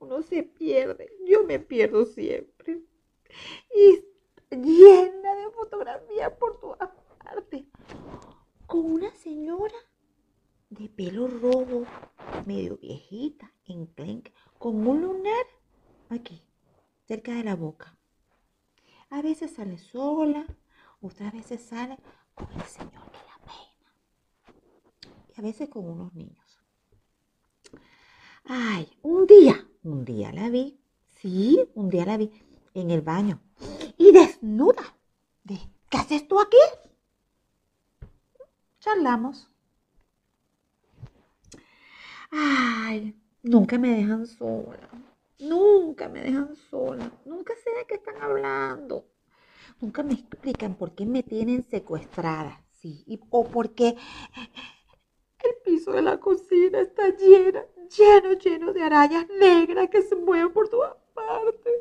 Uno 0.00 0.22
se 0.22 0.42
pierde. 0.42 1.12
Yo 1.28 1.44
me 1.44 1.60
pierdo 1.60 2.06
siempre. 2.06 2.82
Y 3.72 4.04
llena 4.50 5.36
de 5.36 5.50
fotografías 5.52 6.32
por 6.32 6.58
todas 6.58 6.90
partes. 7.22 7.62
Con 8.66 8.92
una 8.92 9.14
señora 9.14 9.76
de 10.70 10.88
pelo 10.88 11.28
rojo, 11.28 11.84
medio 12.46 12.78
viejita, 12.78 13.52
enclenque, 13.64 14.34
con 14.58 14.84
un 14.88 15.02
lunar 15.02 15.46
aquí, 16.12 16.42
cerca 17.06 17.32
de 17.32 17.44
la 17.44 17.56
boca. 17.56 17.96
A 19.10 19.22
veces 19.22 19.52
sale 19.52 19.78
sola, 19.78 20.46
otras 21.00 21.32
veces 21.32 21.62
sale 21.62 21.98
con 22.34 22.50
el 22.52 22.62
señor 22.62 23.10
que 23.10 23.18
la 23.18 23.38
peina. 23.44 23.92
Y 25.36 25.40
a 25.40 25.42
veces 25.42 25.68
con 25.68 25.88
unos 25.88 26.14
niños. 26.14 26.60
Ay, 28.44 28.88
un 29.02 29.26
día, 29.26 29.66
un 29.82 30.04
día 30.04 30.32
la 30.32 30.48
vi, 30.48 30.80
sí, 31.20 31.68
un 31.74 31.88
día 31.88 32.04
la 32.04 32.16
vi 32.16 32.32
en 32.74 32.90
el 32.90 33.02
baño 33.02 33.40
y 33.98 34.12
desnuda. 34.12 34.96
De, 35.44 35.58
¿Qué 35.88 35.98
haces 35.98 36.26
tú 36.26 36.40
aquí? 36.40 36.56
Charlamos. 38.80 39.48
Ay, 42.30 43.14
nunca 43.42 43.78
me 43.78 43.90
dejan 43.90 44.26
sola. 44.26 44.88
Nunca 45.38 46.08
me 46.08 46.20
dejan 46.20 46.54
sola. 46.70 47.10
Nunca 47.24 47.54
sé 47.56 47.70
de 47.70 47.86
qué 47.86 47.94
están 47.94 48.20
hablando. 48.20 49.06
Nunca 49.80 50.02
me 50.02 50.14
explican 50.14 50.74
por 50.76 50.94
qué 50.94 51.06
me 51.06 51.22
tienen 51.22 51.64
secuestrada. 51.64 52.64
Sí, 52.70 53.04
y, 53.06 53.20
o 53.30 53.44
por 53.48 53.74
qué 53.74 53.96
el 55.44 55.54
piso 55.64 55.92
de 55.92 56.02
la 56.02 56.18
cocina 56.18 56.80
está 56.80 57.08
lleno, 57.16 57.60
lleno, 57.96 58.32
lleno 58.34 58.72
de 58.72 58.82
arañas 58.82 59.26
negras 59.28 59.88
que 59.88 60.02
se 60.02 60.16
mueven 60.16 60.52
por 60.52 60.68
todas 60.68 60.94
partes. 61.14 61.72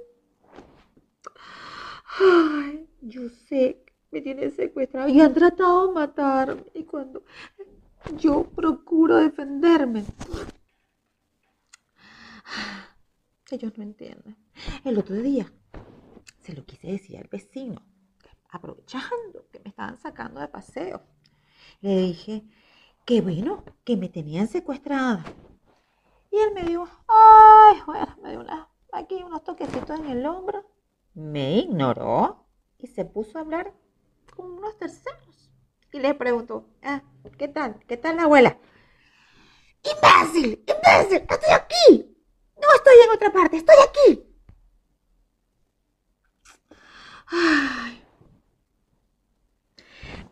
Ay, 2.19 2.87
yo 3.01 3.29
sé 3.29 3.83
que 3.85 3.93
me 4.11 4.21
tienen 4.21 4.51
secuestrada 4.51 5.09
y 5.09 5.21
han 5.21 5.33
tratado 5.33 5.87
de 5.87 5.93
matarme. 5.93 6.63
Y 6.73 6.83
cuando 6.83 7.23
yo 8.17 8.43
procuro 8.43 9.17
defenderme, 9.17 10.05
ellos 13.51 13.77
no 13.77 13.83
entienden. 13.83 14.37
El 14.83 14.97
otro 14.97 15.15
día 15.15 15.51
se 16.39 16.53
lo 16.53 16.65
quise 16.65 16.87
decir 16.87 17.17
al 17.17 17.27
vecino, 17.27 17.81
aprovechando 18.49 19.47
que 19.51 19.59
me 19.59 19.69
estaban 19.69 19.97
sacando 19.97 20.39
de 20.39 20.47
paseo. 20.47 21.01
Le 21.81 21.97
dije 21.97 22.43
que 23.05 23.21
bueno, 23.21 23.63
que 23.83 23.97
me 23.97 24.09
tenían 24.09 24.47
secuestrada. 24.47 25.23
Y 26.31 26.37
él 26.37 26.53
me 26.53 26.63
dijo, 26.63 26.87
ay, 27.07 27.77
bueno, 27.85 28.17
me 28.23 28.31
dio 28.31 28.45
aquí 28.93 29.15
unos 29.23 29.43
toquecitos 29.43 29.99
en 29.99 30.05
el 30.05 30.25
hombro. 30.25 30.65
Me 31.13 31.57
ignoró 31.57 32.47
y 32.77 32.87
se 32.87 33.05
puso 33.05 33.37
a 33.37 33.41
hablar 33.41 33.73
con 34.35 34.51
unos 34.51 34.77
terceros. 34.77 35.51
Y 35.91 35.99
le 35.99 36.13
preguntó, 36.13 36.69
ah, 36.81 37.03
¿qué 37.37 37.49
tal? 37.49 37.79
¿Qué 37.85 37.97
tal 37.97 38.15
la 38.15 38.23
abuela? 38.23 38.57
¡Imbécil! 39.83 40.63
¡Imbécil! 40.65 41.27
¡Estoy 41.29 41.53
aquí! 41.53 42.10
No 42.61 42.67
estoy 42.75 42.93
en 43.03 43.11
otra 43.11 43.33
parte, 43.33 43.57
estoy 43.57 43.75
aquí. 43.89 44.23
Ay. 47.27 48.03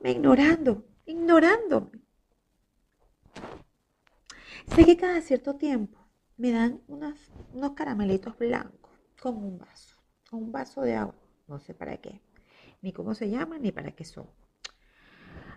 Me 0.02 0.12
ignorando, 0.12 0.86
ignorándome. 1.06 1.92
Sé 4.76 4.86
que 4.86 4.96
cada 4.98 5.20
cierto 5.22 5.56
tiempo 5.56 5.98
me 6.38 6.52
dan 6.52 6.82
unos 6.88 7.72
caramelitos 7.76 8.38
blancos 8.38 8.92
con 9.20 9.36
un 9.38 9.58
vaso, 9.58 9.98
con 10.30 10.44
un 10.44 10.52
vaso 10.52 10.82
de 10.82 10.96
agua. 10.96 11.15
No 11.48 11.60
sé 11.60 11.74
para 11.74 11.98
qué, 11.98 12.22
ni 12.82 12.94
cómo 12.94 13.15
se 13.15 13.30
llaman, 13.30 13.62
ni 13.62 13.72
para 13.72 13.92
qué 13.92 14.06
son. 14.06 14.30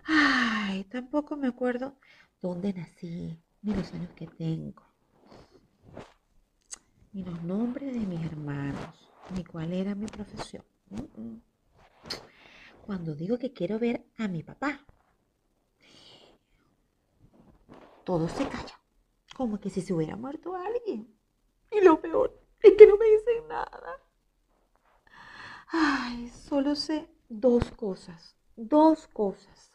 Ay, 0.05 0.83
tampoco 0.85 1.37
me 1.37 1.47
acuerdo 1.47 1.99
dónde 2.41 2.73
nací, 2.73 3.39
ni 3.61 3.73
los 3.73 3.93
años 3.93 4.11
que 4.15 4.27
tengo, 4.27 4.83
ni 7.13 7.23
los 7.23 7.41
nombres 7.43 7.93
de 7.93 7.99
mis 7.99 8.25
hermanos, 8.25 9.09
ni 9.35 9.43
cuál 9.43 9.71
era 9.71 9.95
mi 9.95 10.07
profesión. 10.07 10.63
Cuando 12.85 13.15
digo 13.15 13.37
que 13.37 13.53
quiero 13.53 13.79
ver 13.79 14.05
a 14.17 14.27
mi 14.27 14.43
papá, 14.43 14.85
todo 18.03 18.27
se 18.27 18.47
calla, 18.47 18.79
como 19.35 19.59
que 19.59 19.69
si 19.69 19.81
se 19.81 19.93
hubiera 19.93 20.15
muerto 20.15 20.55
alguien. 20.55 21.15
Y 21.71 21.81
lo 21.81 22.01
peor 22.01 22.39
es 22.61 22.73
que 22.73 22.87
no 22.87 22.97
me 22.97 23.05
dicen 23.05 23.47
nada. 23.47 23.99
Ay, 25.67 26.29
solo 26.29 26.75
sé 26.75 27.09
dos 27.29 27.71
cosas, 27.71 28.35
dos 28.55 29.07
cosas. 29.07 29.72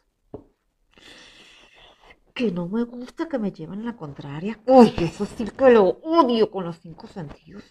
Que 2.39 2.51
no 2.53 2.67
me 2.69 2.83
gusta 2.85 3.27
que 3.27 3.37
me 3.37 3.51
lleven 3.51 3.83
la 3.83 3.97
contraria. 3.97 4.57
Uy, 4.65 4.93
eso 4.97 5.25
sí 5.25 5.43
que 5.43 5.69
lo 5.71 5.83
odio 6.03 6.49
con 6.49 6.63
los 6.63 6.77
cinco 6.79 7.05
sentidos. 7.07 7.65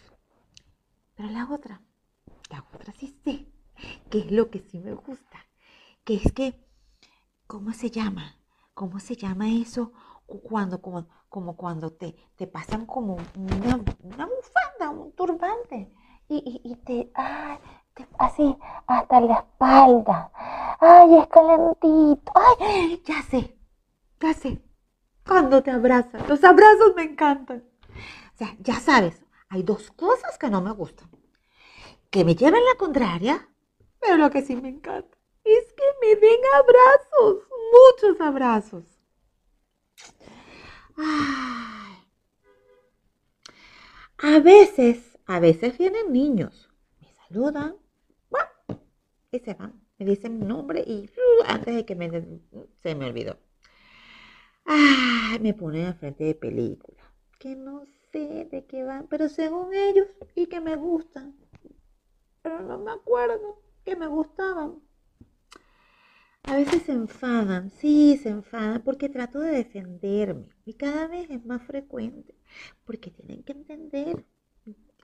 Pero 1.17 1.31
la 1.31 1.49
otra, 1.51 1.81
la 2.51 2.67
otra 2.75 2.93
sí 2.93 3.19
sé, 3.25 3.47
que 4.11 4.19
es 4.19 4.31
lo 4.31 4.51
que 4.51 4.59
sí 4.61 4.79
me 4.79 4.93
gusta. 4.93 5.39
Que 6.05 6.17
es 6.17 6.33
que, 6.35 6.55
¿cómo 7.47 7.73
se 7.73 7.91
llama? 7.91 8.37
¿Cómo 8.75 9.01
se 9.01 9.17
llama 9.17 9.49
eso 9.51 9.93
cu- 10.27 10.43
cuando, 10.43 10.83
como, 10.83 11.09
como 11.31 11.57
cuando 11.57 11.91
te, 11.95 12.15
te 12.37 12.47
pasan 12.47 12.85
como 12.85 13.15
una, 13.37 13.81
una 14.03 14.27
bufanda, 14.27 14.91
un 14.91 15.13
turbante, 15.13 15.91
y, 16.29 16.37
y, 16.63 16.73
y 16.73 16.77
te, 16.77 17.11
ay, 17.15 17.57
te- 17.95 18.07
así, 18.19 18.55
hasta 18.87 19.21
la 19.23 19.35
espalda. 19.35 20.31
Ay, 20.79 21.15
es 21.17 21.27
calentito. 21.29 22.33
Ay, 22.61 23.03
ya 23.05 23.23
sé, 23.23 23.58
sé. 24.35 24.63
Cuando 25.27 25.63
te 25.63 25.71
abrazan, 25.71 26.27
los 26.29 26.43
abrazos 26.45 26.95
me 26.97 27.03
encantan. 27.03 27.65
O 28.35 28.39
sea, 28.39 28.57
ya 28.61 28.81
sabes, 28.81 29.23
hay 29.49 29.63
dos 29.63 29.91
cosas 29.91 30.39
que 30.39 30.49
no 30.49 30.61
me 30.61 30.73
gustan. 30.73 31.11
Que 32.11 32.25
me 32.25 32.35
lleven 32.35 32.65
la 32.65 32.79
contraria, 32.79 33.49
pero 34.01 34.17
lo 34.17 34.31
que 34.31 34.43
sí 34.43 34.57
me 34.57 34.69
encanta 34.69 35.17
es 35.45 35.73
que 35.73 35.85
me 36.01 36.17
den 36.17 36.41
abrazos, 36.55 37.47
muchos 37.73 38.21
abrazos. 38.21 38.85
Ay. 40.97 41.95
A 44.19 44.41
veces, 44.41 45.19
a 45.27 45.39
veces 45.39 45.79
vienen 45.79 46.13
niños, 46.13 46.69
me 47.01 47.09
saludan, 47.13 47.77
y 49.31 49.39
se 49.41 49.55
van. 49.55 49.81
Me 49.99 50.07
dicen 50.07 50.39
mi 50.39 50.47
nombre 50.47 50.83
y 50.87 51.07
uh, 51.07 51.45
antes 51.47 51.75
de 51.75 51.85
que 51.85 51.95
me, 51.95 52.11
se 52.83 52.95
me 52.95 53.07
olvidó. 53.07 53.39
Ay, 54.71 55.39
me 55.41 55.55
ponen 55.55 55.87
al 55.87 55.95
frente 55.95 56.25
de 56.25 56.35
películas 56.35 57.09
que 57.39 57.55
no 57.57 57.87
sé 58.13 58.49
de 58.51 58.67
qué 58.67 58.83
van, 58.83 59.07
pero 59.09 59.29
según 59.29 59.73
ellos 59.73 60.09
y 60.35 60.47
que 60.47 60.61
me 60.61 60.77
gustan. 60.77 61.37
Pero 62.43 62.61
no 62.63 62.79
me 62.79 62.91
acuerdo 62.91 63.63
que 63.85 63.97
me 63.97 64.07
gustaban. 64.07 64.83
A 66.43 66.57
veces 66.57 66.83
se 66.83 66.93
enfadan, 66.93 67.71
sí, 67.71 68.19
se 68.23 68.31
enfadan 68.31 68.83
porque 68.83 69.09
trato 69.09 69.41
de 69.41 69.53
defenderme 69.53 70.49
y 70.65 70.75
cada 70.75 71.07
vez 71.07 71.31
es 71.31 71.45
más 71.45 71.63
frecuente 71.63 72.35
porque 72.85 73.11
tienen 73.11 73.43
que 73.45 73.53
entender, 73.53 74.25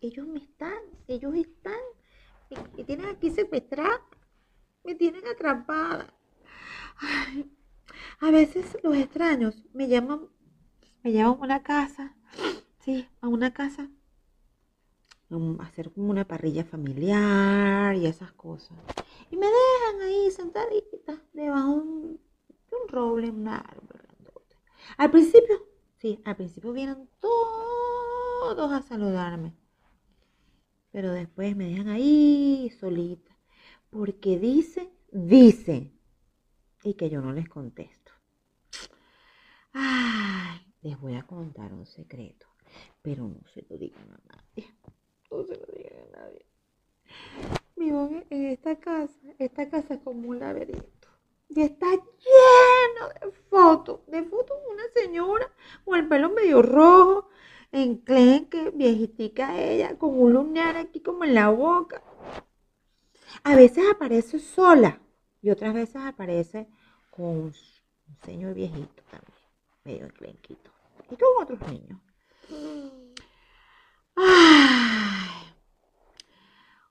ellos 0.00 0.26
me 0.26 0.40
están, 0.40 0.78
ellos 1.06 1.34
están, 1.34 1.80
me 2.76 2.84
tienen 2.84 3.06
aquí 3.06 3.30
secuestrada, 3.30 4.00
me 4.84 4.94
tienen 4.94 5.26
atrapada. 5.26 6.14
Ay, 6.96 7.50
a 8.20 8.30
veces 8.30 8.76
los 8.82 8.96
extraños 8.96 9.62
me 9.72 9.88
llaman, 9.88 10.28
me 11.02 11.12
llevan 11.12 11.32
a 11.32 11.44
una 11.44 11.62
casa, 11.62 12.16
sí, 12.80 13.08
a 13.20 13.28
una 13.28 13.52
casa, 13.52 13.90
a 15.30 15.64
hacer 15.64 15.90
como 15.90 16.10
una 16.10 16.26
parrilla 16.26 16.64
familiar 16.64 17.96
y 17.96 18.06
esas 18.06 18.32
cosas. 18.32 18.76
Y 19.30 19.36
me 19.36 19.46
dejan 19.46 20.02
ahí 20.02 20.30
sentadita 20.30 21.22
debajo 21.32 21.68
de 21.68 21.80
un, 21.80 22.20
un 22.70 22.88
roble, 22.88 23.30
un 23.30 23.48
árbol. 23.48 24.00
Al 24.96 25.10
principio, 25.10 25.56
sí, 25.98 26.20
al 26.24 26.36
principio 26.36 26.72
vienen 26.72 27.08
todos 27.20 28.72
a 28.72 28.82
saludarme. 28.82 29.54
Pero 30.92 31.12
después 31.12 31.56
me 31.56 31.68
dejan 31.68 31.88
ahí 31.88 32.70
solita. 32.78 33.36
Porque 33.90 34.38
dicen, 34.38 34.88
dicen. 35.10 35.93
Y 36.84 36.94
que 36.94 37.08
yo 37.08 37.20
no 37.22 37.32
les 37.32 37.48
contesto. 37.48 38.12
Ay, 39.72 40.60
les 40.82 41.00
voy 41.00 41.14
a 41.14 41.22
contar 41.22 41.72
un 41.72 41.86
secreto. 41.86 42.46
Pero 43.00 43.26
no 43.26 43.40
se 43.52 43.64
lo 43.68 43.78
digan 43.78 44.10
a 44.12 44.36
nadie. 44.36 44.74
No 45.30 45.42
se 45.44 45.56
lo 45.56 45.66
digan 45.74 46.14
a 46.14 46.18
nadie. 46.18 46.46
Vivo 47.74 48.10
en 48.28 48.46
esta 48.46 48.78
casa. 48.78 49.18
Esta 49.38 49.68
casa 49.70 49.94
es 49.94 50.00
como 50.00 50.28
un 50.28 50.38
laberinto. 50.38 51.08
Y 51.48 51.62
está 51.62 51.86
lleno 51.90 53.08
de 53.20 53.32
fotos. 53.48 54.06
De 54.06 54.22
fotos 54.24 54.56
de 54.62 54.74
una 54.74 54.84
señora 54.94 55.50
con 55.84 55.98
el 55.98 56.06
pelo 56.06 56.30
medio 56.30 56.60
rojo, 56.60 57.28
enclenque, 57.72 58.70
viejitica 58.70 59.58
ella, 59.58 59.96
con 59.98 60.18
un 60.18 60.34
lunar 60.34 60.76
aquí 60.76 61.00
como 61.00 61.24
en 61.24 61.34
la 61.34 61.48
boca. 61.48 62.02
A 63.42 63.56
veces 63.56 63.84
aparece 63.90 64.38
sola 64.38 65.00
y 65.42 65.50
otras 65.50 65.74
veces 65.74 65.96
aparece 65.96 66.68
con 67.16 67.26
un 67.26 67.54
señor 68.24 68.54
viejito 68.54 69.02
también, 69.10 69.38
medio 69.84 70.06
enclenquito. 70.06 70.70
Y 71.10 71.16
con 71.16 71.28
otros 71.40 71.60
niños. 71.70 72.00
Ay. 74.16 75.54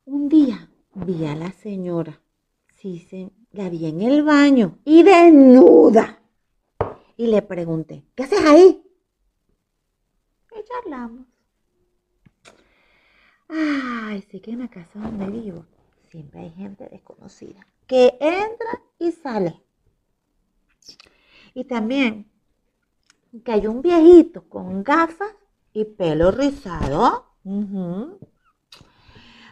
Un 0.06 0.30
día 0.30 0.70
vi 0.94 1.26
a 1.26 1.36
la 1.36 1.52
señora, 1.52 2.22
sí, 2.76 3.00
se, 3.00 3.32
la 3.52 3.70
vi 3.70 3.88
en 3.88 4.02
el 4.02 4.24
baño 4.24 4.80
y 4.86 5.04
desnuda. 5.04 6.22
Y 7.18 7.28
le 7.28 7.42
pregunté, 7.42 8.06
¿qué 8.16 8.24
haces 8.24 8.44
ahí? 8.46 8.84
Y 10.52 10.64
charlamos. 10.64 11.26
Ay, 13.50 14.22
sí 14.30 14.40
que 14.40 14.52
en 14.52 14.60
la 14.60 14.70
casa 14.70 15.00
donde 15.00 15.28
vivo 15.28 15.66
siempre 16.10 16.42
hay 16.42 16.52
gente 16.52 16.88
desconocida 16.90 17.66
que 17.88 18.18
entra 18.20 18.82
y 19.00 19.12
sale. 19.12 19.63
Y 21.54 21.66
también 21.66 22.32
que 23.44 23.52
hay 23.52 23.68
un 23.68 23.82
viejito 23.82 24.48
con 24.48 24.84
gafas 24.84 25.36
y 25.74 25.86
pelo 25.86 26.32
rizado. 26.32 27.36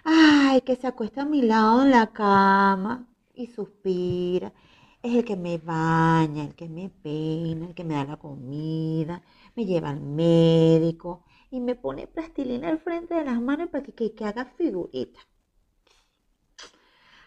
Ay, 0.03 0.61
que 0.61 0.75
se 0.75 0.87
acuesta 0.87 1.23
a 1.23 1.25
mi 1.25 1.41
lado 1.41 1.83
en 1.83 1.91
la 1.91 2.11
cama 2.11 3.07
y 3.33 3.47
suspira. 3.47 4.53
Es 5.01 5.15
el 5.15 5.25
que 5.25 5.35
me 5.35 5.57
baña, 5.57 6.43
el 6.43 6.55
que 6.55 6.69
me 6.69 6.89
peina, 6.89 7.67
el 7.67 7.73
que 7.73 7.83
me 7.83 7.95
da 7.95 8.05
la 8.05 8.17
comida, 8.17 9.23
me 9.55 9.65
lleva 9.65 9.89
al 9.89 10.01
médico 10.01 11.23
y 11.49 11.59
me 11.59 11.75
pone 11.75 12.07
plastilina 12.07 12.69
al 12.69 12.79
frente 12.79 13.15
de 13.15 13.25
las 13.25 13.41
manos 13.41 13.69
para 13.69 13.83
que, 13.83 14.13
que, 14.13 14.25
haga 14.25 14.45
figuritas. 14.45 15.25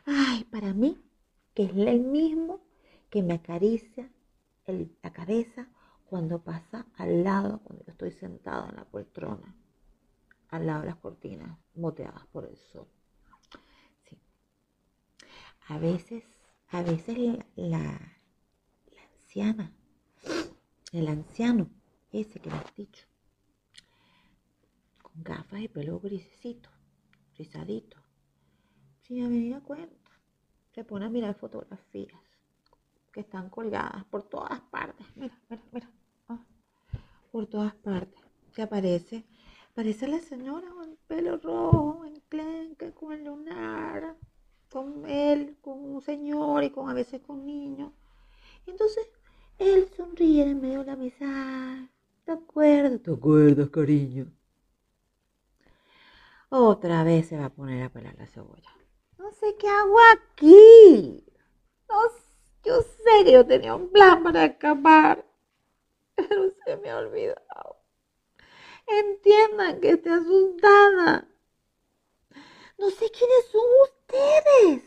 Ay, 0.06 0.44
para 0.44 0.72
mí, 0.72 1.02
que 1.52 1.64
es 1.64 1.76
el 1.76 2.00
mismo 2.00 2.60
que 3.10 3.22
me 3.22 3.34
acaricia 3.34 4.08
la 4.66 5.12
cabeza 5.12 5.68
cuando 6.09 6.42
pasa 6.42 6.87
al 6.96 7.24
lado, 7.24 7.61
cuando 7.64 7.85
yo 7.85 7.92
estoy 7.92 8.12
sentada 8.12 8.68
en 8.68 8.77
la 8.77 8.85
poltrona, 8.85 9.55
al 10.48 10.66
lado 10.66 10.81
de 10.83 10.87
las 10.87 10.96
cortinas 10.96 11.59
moteadas 11.74 12.27
por 12.29 12.44
el 12.44 12.57
sol. 12.57 12.88
A 15.68 15.79
veces, 15.79 16.24
a 16.68 16.83
veces 16.83 17.16
la, 17.57 17.98
anciana, 19.12 19.72
el 20.92 21.09
anciano, 21.09 21.70
ese 22.12 22.38
que 22.38 22.50
me 22.50 22.57
has 22.57 22.74
dicho, 22.74 23.07
con 25.03 25.22
gafas 25.22 25.61
y 25.61 25.68
pelo 25.68 26.00
grisecito, 26.00 26.68
rizadito, 27.37 27.96
sin 29.00 29.55
a 29.55 29.61
cuenta, 29.62 30.11
se 30.74 30.85
pone 30.85 31.07
a 31.07 31.11
mirar 31.11 31.35
fotografías 31.35 32.23
que 33.14 33.20
están 33.20 33.48
colgadas 33.48 34.05
por 34.07 34.24
todas 34.24 34.61
partes. 34.72 35.07
Mira, 35.14 35.38
mira, 35.48 35.62
mira. 35.72 35.90
ah, 36.29 36.44
por 37.31 37.46
todas 37.46 37.72
partes. 37.77 38.20
Que 38.53 38.62
aparece, 38.62 39.24
aparece 39.70 40.09
la 40.09 40.18
señora 40.18 40.68
con 40.68 40.90
el 40.90 40.96
pelo 41.07 41.37
rojo, 41.38 42.05
enclenque, 42.05 42.92
con 42.92 43.12
el 43.12 43.24
lunar, 43.24 44.16
con 44.68 45.09
él, 45.09 45.57
con 45.61 45.79
un 45.79 46.03
señor 46.03 46.64
y 46.64 46.70
con 46.70 46.90
a 46.90 46.94
veces 46.94 47.20
con 47.20 47.46
niños. 47.46 47.92
Entonces 48.66 49.07
él 49.59 49.88
sonríe 49.96 50.42
en 50.42 50.61
medio 50.61 50.81
de 50.81 50.87
la 50.87 50.96
mesa. 50.96 51.88
¿Te 52.24 52.33
acuerdas? 52.33 53.00
¿Te 53.00 53.12
acuerdas, 53.12 53.68
cariño? 53.70 54.27
Otra 56.50 57.05
vez 57.05 57.29
se 57.29 57.37
va 57.37 57.46
a 57.46 57.55
poner 57.55 57.85
a 57.85 57.90
pelar 57.92 58.16
la 58.18 58.27
cebolla. 58.27 58.70
No 59.18 59.31
sé 59.33 59.55
qué 59.59 59.68
hago 59.68 59.96
aquí. 60.12 60.57
Que 63.22 63.31
yo 63.31 63.46
tenía 63.46 63.77
un 63.77 63.90
plan 63.90 64.24
para 64.24 64.44
escapar, 64.44 65.24
pero 66.16 66.50
se 66.64 66.77
me 66.79 66.90
ha 66.90 66.98
olvidado. 66.98 67.77
Entiendan 68.87 69.81
que 69.81 69.90
estoy 69.90 70.12
asustada. 70.12 71.29
No 72.77 72.90
sé 72.90 73.11
quiénes 73.11 73.46
son 73.53 73.62
ustedes. 73.85 74.83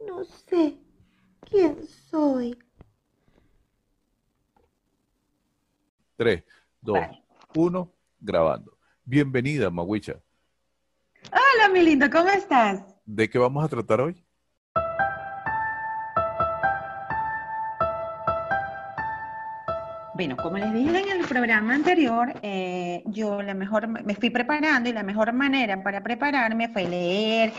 No 0.00 0.24
sé 0.24 0.76
quién 1.48 1.86
soy. 1.86 2.58
3, 6.16 6.42
2, 6.80 6.94
Vale. 6.94 7.24
1, 7.54 7.92
grabando. 8.18 8.76
Bienvenida, 9.04 9.70
Mawicha. 9.70 10.20
Hola, 11.30 11.68
mi 11.72 11.82
lindo, 11.82 12.10
¿cómo 12.10 12.28
estás? 12.28 12.82
¿De 13.06 13.30
qué 13.30 13.38
vamos 13.38 13.64
a 13.64 13.68
tratar 13.68 14.00
hoy? 14.00 14.27
Bueno, 20.18 20.36
como 20.36 20.58
les 20.58 20.74
dije 20.74 20.98
en 20.98 21.20
el 21.20 21.28
programa 21.28 21.76
anterior, 21.76 22.34
eh, 22.42 23.04
yo 23.06 23.40
la 23.40 23.54
mejor, 23.54 23.86
me 23.86 24.16
fui 24.16 24.30
preparando 24.30 24.90
y 24.90 24.92
la 24.92 25.04
mejor 25.04 25.32
manera 25.32 25.80
para 25.80 26.02
prepararme 26.02 26.68
fue 26.70 26.88
leer, 26.88 27.52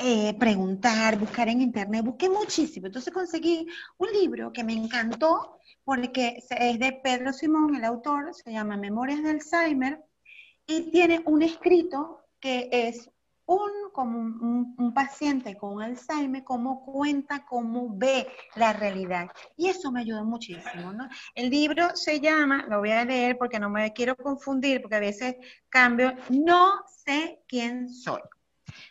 eh, 0.00 0.34
preguntar, 0.38 1.18
buscar 1.18 1.48
en 1.48 1.62
internet, 1.62 2.04
busqué 2.04 2.28
muchísimo. 2.28 2.88
Entonces 2.88 3.14
conseguí 3.14 3.66
un 3.96 4.12
libro 4.12 4.52
que 4.52 4.62
me 4.62 4.74
encantó 4.74 5.58
porque 5.84 6.42
es 6.50 6.78
de 6.78 7.00
Pedro 7.02 7.32
Simón, 7.32 7.74
el 7.74 7.84
autor, 7.86 8.34
se 8.34 8.52
llama 8.52 8.76
Memorias 8.76 9.22
de 9.22 9.30
Alzheimer, 9.30 9.98
y 10.66 10.90
tiene 10.90 11.22
un 11.24 11.40
escrito 11.40 12.26
que 12.40 12.68
es 12.70 13.10
un, 13.46 13.70
como 13.92 14.18
un, 14.18 14.92
paciente 14.94 15.56
con 15.56 15.82
Alzheimer, 15.82 16.42
cómo 16.42 16.84
cuenta, 16.84 17.44
cómo 17.46 17.96
ve 17.96 18.26
la 18.56 18.72
realidad. 18.72 19.28
Y 19.56 19.68
eso 19.68 19.92
me 19.92 20.00
ayudó 20.00 20.24
muchísimo, 20.24 20.92
¿no? 20.92 21.08
El 21.34 21.50
libro 21.50 21.94
se 21.94 22.20
llama, 22.20 22.66
lo 22.68 22.80
voy 22.80 22.90
a 22.90 23.04
leer 23.04 23.36
porque 23.38 23.58
no 23.58 23.70
me 23.70 23.92
quiero 23.92 24.16
confundir, 24.16 24.80
porque 24.82 24.96
a 24.96 25.00
veces 25.00 25.36
cambio, 25.68 26.14
No 26.28 26.82
sé 27.04 27.40
quién 27.46 27.88
soy. 27.88 28.20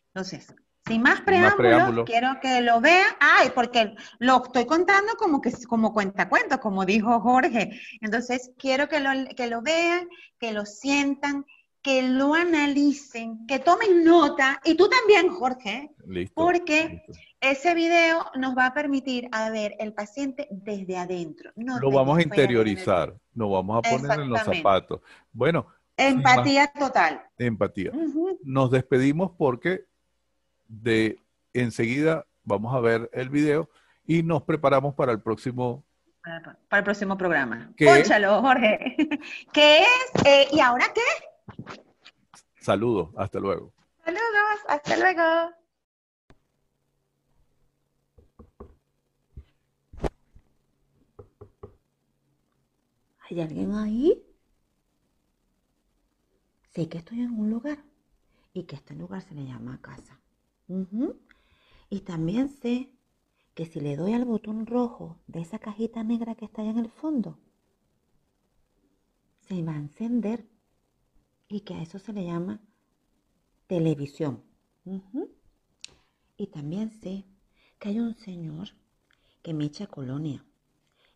Entonces, 0.07 0.53
sin 0.87 1.01
más 1.01 1.21
preámbulos, 1.21 2.05
quiero 2.05 2.39
que 2.39 2.61
lo 2.61 2.79
vean. 2.79 3.07
Ay, 3.19 3.49
porque 3.55 3.95
lo 4.19 4.43
estoy 4.43 4.65
contando 4.65 5.13
como 5.17 5.41
que 5.41 5.51
como 5.67 5.91
cuenta 5.91 6.29
cuento, 6.29 6.59
como 6.59 6.85
dijo 6.85 7.19
Jorge. 7.19 7.81
Entonces, 8.01 8.51
quiero 8.57 8.87
que 8.87 8.99
lo, 8.99 9.09
que 9.35 9.47
lo 9.47 9.63
vean, 9.63 10.07
que 10.39 10.53
lo 10.53 10.65
sientan, 10.65 11.43
que 11.85 12.01
lo 12.01 12.33
analicen, 12.33 13.45
que 13.45 13.59
tomen 13.59 14.03
nota, 14.03 14.59
y 14.65 14.73
tú 14.73 14.89
también, 14.89 15.29
Jorge, 15.29 15.91
porque 16.33 17.05
ese 17.39 17.75
video 17.75 18.25
nos 18.39 18.57
va 18.57 18.65
a 18.65 18.73
permitir 18.73 19.29
a 19.31 19.51
ver 19.51 19.75
el 19.77 19.93
paciente 19.93 20.47
desde 20.49 20.97
adentro. 20.97 21.51
lo 21.55 21.91
vamos 21.91 22.17
a 22.17 22.23
interiorizar, 22.23 23.13
nos 23.35 23.51
vamos 23.51 23.77
a 23.77 23.81
poner 23.87 24.19
en 24.19 24.29
los 24.29 24.41
zapatos. 24.41 25.01
Bueno. 25.31 25.67
Empatía 25.95 26.71
total. 26.73 27.21
Empatía. 27.37 27.91
Nos 28.43 28.71
despedimos 28.71 29.33
porque 29.37 29.85
de 30.67 31.19
enseguida 31.53 32.25
vamos 32.43 32.73
a 32.73 32.79
ver 32.79 33.11
el 33.13 33.29
video 33.29 33.69
y 34.07 34.23
nos 34.23 34.41
preparamos 34.41 34.95
para 34.95 35.11
el 35.11 35.21
próximo 35.21 35.85
para, 36.23 36.79
el 36.79 36.83
próximo 36.83 37.15
programa. 37.15 37.71
Pónchalo, 37.77 38.41
Jorge. 38.41 38.97
¿Qué 39.53 39.81
es? 39.81 40.25
Eh, 40.25 40.47
¿Y 40.51 40.59
ahora 40.59 40.85
qué? 40.91 41.34
Saludos, 42.59 43.09
hasta 43.15 43.39
luego. 43.39 43.73
Saludos, 44.03 44.59
hasta 44.67 44.97
luego. 44.97 45.55
¿Hay 53.29 53.41
alguien 53.41 53.73
ahí? 53.73 54.23
Sé 56.73 56.89
que 56.89 56.97
estoy 56.97 57.21
en 57.21 57.31
un 57.31 57.49
lugar 57.49 57.83
y 58.53 58.63
que 58.63 58.75
este 58.75 58.95
lugar 58.95 59.21
se 59.21 59.33
le 59.33 59.45
llama 59.45 59.81
casa. 59.81 60.19
Y 61.89 62.01
también 62.01 62.49
sé 62.49 62.91
que 63.53 63.65
si 63.65 63.79
le 63.79 63.95
doy 63.95 64.13
al 64.13 64.25
botón 64.25 64.65
rojo 64.65 65.17
de 65.27 65.41
esa 65.41 65.59
cajita 65.59 66.03
negra 66.03 66.35
que 66.35 66.45
está 66.45 66.61
allá 66.61 66.71
en 66.71 66.79
el 66.79 66.89
fondo, 66.89 67.39
se 69.47 69.63
va 69.63 69.73
a 69.73 69.77
encender 69.77 70.45
y 71.47 71.61
que 71.61 71.73
a 71.75 71.81
eso 71.81 71.99
se 71.99 72.13
le 72.13 72.25
llama 72.25 72.61
televisión. 73.67 74.43
Y 76.37 76.47
también 76.47 76.91
sé 76.91 77.25
que 77.79 77.89
hay 77.89 77.99
un 77.99 78.15
señor 78.15 78.69
que 79.41 79.53
me 79.53 79.65
echa 79.65 79.87
colonia 79.87 80.45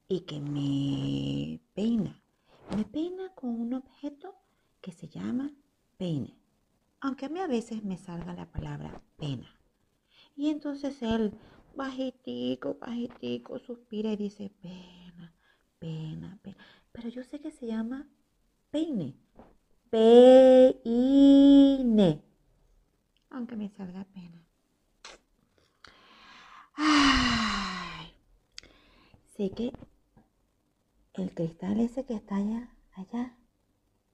y 0.07 0.21
que 0.21 0.39
me 0.39 1.59
peina. 1.73 2.21
Me 2.75 2.85
peina 2.85 3.33
con 3.35 3.49
un 3.49 3.73
objeto 3.73 4.35
que 4.81 4.91
se 4.91 5.07
llama 5.07 5.51
peine. 5.97 6.37
Aunque 7.01 7.25
a 7.25 7.29
mí 7.29 7.39
a 7.39 7.47
veces 7.47 7.83
me 7.83 7.97
salga 7.97 8.33
la 8.33 8.51
palabra 8.51 9.01
pena. 9.17 9.55
Y 10.35 10.49
entonces 10.49 11.01
él, 11.01 11.33
bajitico, 11.75 12.77
bajitico, 12.79 13.59
suspira 13.59 14.11
y 14.13 14.17
dice, 14.17 14.51
pena, 14.61 15.33
pena, 15.79 16.39
pena. 16.41 16.57
Pero 16.91 17.09
yo 17.09 17.23
sé 17.23 17.39
que 17.39 17.51
se 17.51 17.67
llama 17.67 18.07
peine. 18.71 19.15
Peine. 19.89 20.89
Aunque 23.29 23.55
me 23.55 23.69
salga 23.69 24.03
pena. 24.05 24.43
Ay. 26.75 28.13
Sé 29.35 29.51
que 29.51 29.73
el 31.13 31.33
cristal 31.33 31.79
ese 31.79 32.05
que 32.05 32.13
está 32.13 32.35
allá, 32.35 32.69
allá, 32.93 33.35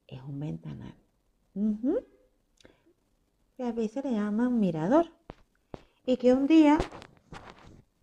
es 0.07 0.21
un 0.21 0.39
ventanal. 0.39 0.95
Y 3.57 3.63
a 3.63 3.71
veces 3.71 4.03
le 4.03 4.11
llaman 4.11 4.59
mirador. 4.59 5.11
Y 6.05 6.17
que 6.17 6.33
un 6.33 6.47
día 6.47 6.77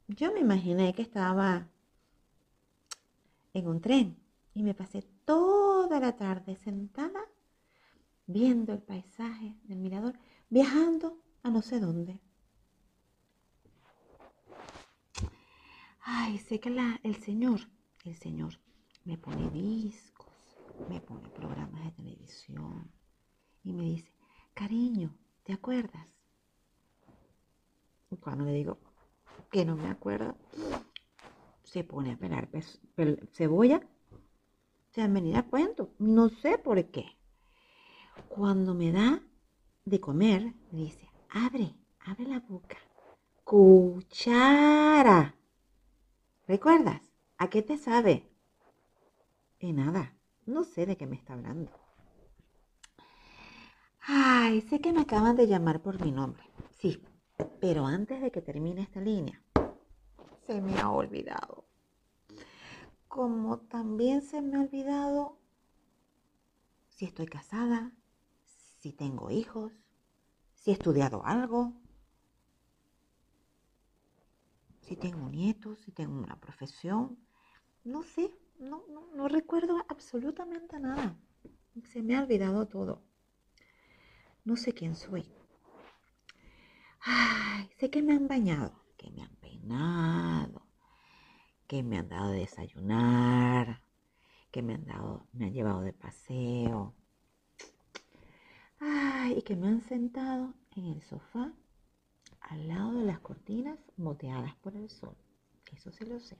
yo 0.09 0.33
me 0.33 0.41
imaginé 0.41 0.93
que 0.93 1.03
estaba 1.03 1.69
en 3.55 3.69
un 3.69 3.81
tren 3.81 4.17
y 4.55 4.63
me 4.63 4.75
pasé 4.75 5.03
toda 5.25 6.01
la 6.01 6.17
tarde 6.17 6.57
sentada 6.57 7.21
viendo 8.27 8.73
el 8.73 8.83
paisaje 8.83 9.57
del 9.65 9.79
mirador, 9.79 10.19
viajando 10.49 11.19
a 11.43 11.51
no 11.51 11.63
sé 11.63 11.81
dónde. 11.81 12.21
Ay, 16.01 16.39
sé 16.39 16.61
que 16.61 16.69
el 17.03 17.17
Señor, 17.17 17.61
el 18.05 18.17
Señor 18.17 18.59
me 19.05 19.19
pone 19.19 19.51
discos, 19.51 20.33
me 20.89 21.01
pone 21.01 21.29
programas 21.29 21.85
de 21.85 21.91
televisión 21.93 22.91
y 23.65 23.73
me 23.73 23.85
dice, 23.85 24.13
cariño, 24.55 25.17
¿te 25.45 25.53
acuerdas? 25.53 26.07
Y 28.11 28.17
cuando 28.17 28.45
le 28.45 28.53
digo 28.53 28.79
que 29.51 29.65
no 29.65 29.77
me 29.77 29.89
acuerdo, 29.89 30.37
se 31.65 31.85
pone 31.85 32.13
a 32.13 32.17
pelar 32.19 32.49
cebolla. 33.33 33.81
Se 34.91 35.01
han 35.01 35.15
venido 35.15 35.39
a 35.39 35.45
cuento, 35.45 35.95
no 35.99 36.29
sé 36.29 36.59
por 36.59 36.85
qué. 36.91 37.07
Cuando 38.29 38.75
me 38.75 38.93
da 38.93 39.21
de 39.85 40.01
comer, 40.01 40.55
me 40.71 40.81
dice, 40.81 41.09
abre, 41.31 41.75
abre 42.01 42.27
la 42.27 42.41
boca. 42.41 42.79
Cuchara. 43.45 45.35
¿Recuerdas? 46.47 47.03
¿A 47.39 47.49
qué 47.49 47.63
te 47.63 47.77
sabe? 47.77 48.29
Y 49.59 49.73
nada, 49.73 50.15
no 50.47 50.65
sé 50.65 50.87
de 50.87 50.97
qué 50.97 51.07
me 51.07 51.17
está 51.17 51.35
hablando. 51.35 51.71
Ay, 54.01 54.61
sé 54.63 54.81
que 54.81 54.93
me 54.93 55.03
acaban 55.03 55.37
de 55.37 55.47
llamar 55.47 55.81
por 55.81 56.05
mi 56.05 56.11
nombre. 56.11 56.43
Sí, 56.71 57.03
pero 57.61 57.87
antes 57.87 58.21
de 58.21 58.31
que 58.31 58.43
termine 58.43 58.83
esta 58.83 59.01
línea, 59.01 59.41
se 60.47 60.61
me 60.61 60.81
ha 60.81 60.91
olvidado. 60.91 61.65
Como 63.09 63.59
también 63.59 64.23
se 64.23 64.43
me 64.43 64.57
ha 64.57 64.61
olvidado 64.61 65.39
si 66.89 67.05
estoy 67.05 67.27
casada, 67.27 67.93
si 68.83 68.93
tengo 68.93 69.31
hijos, 69.31 69.73
si 70.55 70.73
he 70.73 70.75
estudiado 70.75 71.25
algo, 71.25 71.73
si 74.81 74.97
tengo 74.97 75.29
nietos, 75.31 75.79
si 75.83 75.93
tengo 75.93 76.19
una 76.19 76.35
profesión. 76.41 77.17
No 77.85 78.03
sé, 78.03 78.35
no, 78.59 78.83
no, 79.15 79.29
recuerdo 79.29 79.77
absolutamente 79.89 80.81
nada. 80.81 81.17
Se 81.93 82.03
me 82.03 82.17
ha 82.17 82.23
olvidado 82.23 82.67
todo. 82.67 83.05
No 84.45 84.57
sé 84.57 84.73
quién 84.73 84.97
soy. 84.97 85.33
Ay, 87.03 87.71
sé 87.79 87.89
que 87.89 88.03
me 88.03 88.15
han 88.15 88.27
bañado, 88.27 88.85
que 88.97 89.13
me 89.13 89.23
han 89.23 89.37
peinado, 89.37 90.67
que 91.69 91.85
me 91.85 91.99
han 91.99 92.09
dado 92.09 92.33
de 92.33 92.41
desayunar, 92.41 93.81
que 94.51 94.61
me 94.61 94.75
han 94.75 94.87
dado, 94.87 95.29
me 95.33 95.47
han 95.47 95.53
llevado 95.53 95.83
de 95.83 95.93
paseo, 95.93 96.97
Ay, 98.85 99.39
y 99.39 99.43
que 99.43 99.55
me 99.55 99.69
han 99.69 99.81
sentado 99.83 100.55
en 100.75 100.87
el 100.87 101.03
sofá 101.03 101.53
al 102.41 102.67
lado 102.67 102.95
de 102.95 103.05
las 103.05 103.21
cortinas 103.21 103.79
moteadas 103.97 104.57
por 104.57 104.75
el 104.75 104.91
sol. 104.91 105.15
Eso 105.73 105.93
sí 105.93 106.05
lo 106.05 106.19
sé. 106.19 106.37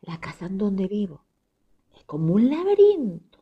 La 0.00 0.18
casa 0.18 0.46
en 0.46 0.58
donde 0.58 0.88
vivo 0.88 1.24
es 1.96 2.02
como 2.04 2.34
un 2.34 2.50
laberinto. 2.50 3.38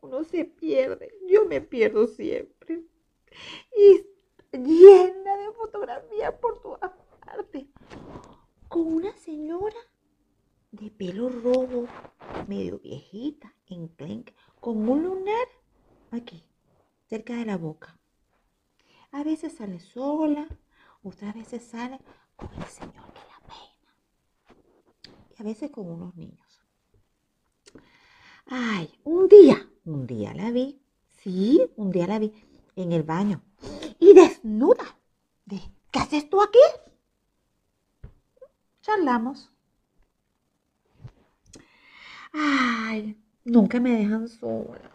Uno 0.00 0.24
se 0.24 0.44
pierde. 0.44 1.14
Yo 1.28 1.46
me 1.46 1.60
pierdo 1.60 2.08
siempre. 2.08 2.86
Y 3.76 4.04
llena 4.50 5.36
de 5.36 5.52
fotografías 5.52 6.34
por 6.40 6.60
todas 6.60 6.90
partes. 7.24 7.66
Con 8.66 8.94
una 8.94 9.16
señora 9.16 9.78
de 10.72 10.90
pelo 10.90 11.28
rojo, 11.28 11.86
medio 12.48 12.80
viejita, 12.80 13.54
enclenque, 13.68 14.34
con 14.58 14.88
un 14.88 15.04
lunar 15.04 15.46
aquí, 16.16 16.44
cerca 17.08 17.34
de 17.34 17.44
la 17.44 17.56
boca. 17.56 17.98
A 19.10 19.22
veces 19.24 19.54
sale 19.54 19.80
sola, 19.80 20.46
otras 21.02 21.34
veces 21.34 21.64
sale 21.64 21.98
con 22.36 22.52
el 22.54 22.64
Señor 22.64 23.12
que 23.12 23.20
la 23.20 23.40
peina. 23.46 23.94
Y 25.30 25.42
a 25.42 25.44
veces 25.44 25.70
con 25.70 25.90
unos 25.90 26.14
niños. 26.16 26.62
Ay, 28.46 28.92
un 29.04 29.28
día, 29.28 29.68
un 29.84 30.06
día 30.06 30.34
la 30.34 30.50
vi, 30.50 30.82
sí, 31.08 31.60
un 31.76 31.90
día 31.90 32.06
la 32.06 32.18
vi 32.18 32.32
en 32.76 32.92
el 32.92 33.02
baño. 33.02 33.42
Y 33.98 34.14
desnuda, 34.14 34.98
¿qué 35.90 35.98
haces 35.98 36.28
tú 36.28 36.42
aquí? 36.42 36.58
Charlamos. 38.80 39.50
Ay, 42.32 43.22
nunca 43.44 43.78
me 43.78 43.92
dejan 43.92 44.28
sola. 44.28 44.91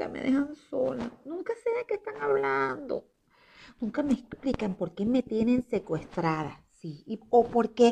Nunca 0.00 0.12
me 0.14 0.22
dejan 0.22 0.54
sola. 0.54 1.10
Nunca 1.26 1.52
sé 1.62 1.68
de 1.76 1.84
qué 1.86 1.94
están 1.96 2.16
hablando. 2.22 3.04
Nunca 3.80 4.02
me 4.02 4.14
explican 4.14 4.74
por 4.74 4.94
qué 4.94 5.04
me 5.04 5.22
tienen 5.22 5.62
secuestrada. 5.62 6.64
Sí, 6.70 7.04
o 7.28 7.46
por 7.46 7.74
qué 7.74 7.88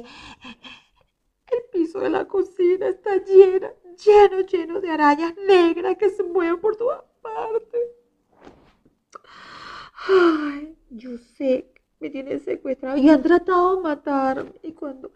el 1.52 1.62
piso 1.70 2.00
de 2.00 2.08
la 2.08 2.26
cocina 2.26 2.88
está 2.88 3.22
lleno, 3.22 3.68
lleno, 4.02 4.40
lleno 4.40 4.80
de 4.80 4.90
arañas 4.90 5.34
negras 5.46 5.98
que 5.98 6.08
se 6.08 6.22
mueven 6.22 6.58
por 6.60 6.76
todas 6.76 7.04
partes. 7.20 7.80
Ay, 10.08 10.78
yo 10.88 11.18
sé 11.18 11.72
que 11.74 11.82
me 12.00 12.08
tienen 12.08 12.40
secuestrado 12.40 12.96
y 12.96 13.10
han 13.10 13.22
tratado 13.22 13.76
de 13.76 13.82
matarme. 13.82 14.52
Y 14.62 14.72
cuando 14.72 15.12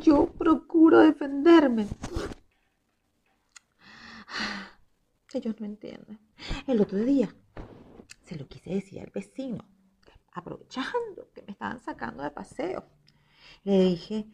yo 0.00 0.26
procuro 0.36 0.98
defenderme, 0.98 1.86
ellos 5.34 5.58
no 5.60 5.66
entienden. 5.66 6.18
El 6.66 6.80
otro 6.80 6.98
día 6.98 7.34
se 8.22 8.36
lo 8.36 8.46
quise 8.46 8.70
decir 8.70 9.00
al 9.00 9.10
vecino, 9.10 9.64
aprovechando 10.32 11.30
que 11.34 11.42
me 11.42 11.52
estaban 11.52 11.80
sacando 11.80 12.22
de 12.22 12.30
paseo. 12.30 12.84
Le 13.64 13.80
dije 13.80 14.26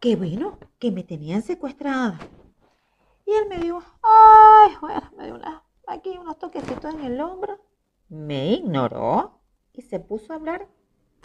que 0.00 0.16
bueno, 0.16 0.58
que 0.78 0.90
me 0.90 1.02
tenían 1.04 1.42
secuestrada. 1.42 2.18
Y 3.26 3.32
él 3.32 3.48
me 3.48 3.58
dijo, 3.58 3.82
ay, 4.02 4.72
bueno, 4.80 5.12
me 5.16 5.24
dio 5.24 5.34
una- 5.34 5.64
aquí 5.86 6.10
unos 6.18 6.38
toquecitos 6.38 6.94
en 6.94 7.00
el 7.00 7.20
hombro. 7.20 7.58
Me 8.08 8.52
ignoró 8.52 9.40
y 9.72 9.82
se 9.82 9.98
puso 9.98 10.32
a 10.32 10.36
hablar 10.36 10.68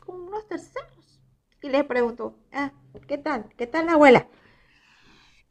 con 0.06 0.22
unos 0.22 0.48
terceros. 0.48 1.22
Y 1.62 1.70
le 1.70 1.84
preguntó, 1.84 2.40
ah, 2.54 2.72
¿qué 3.08 3.18
tal? 3.18 3.50
¿Qué 3.58 3.68
tal 3.68 3.88
la 3.88 3.94
abuela? 3.94 4.28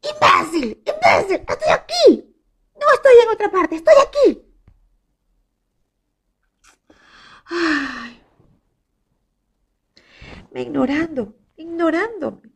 ¡Imbécil! 0.02 0.82
¡Imbécil! 0.86 1.44
¡Estoy 1.46 1.72
aquí! 1.72 2.27
Estoy 3.08 3.24
en 3.24 3.30
otra 3.30 3.50
parte, 3.50 3.76
estoy 3.76 3.94
aquí. 4.06 4.42
Ay. 7.46 8.22
Me 10.50 10.60
ignorando, 10.60 11.34
ignorándome. 11.56 12.52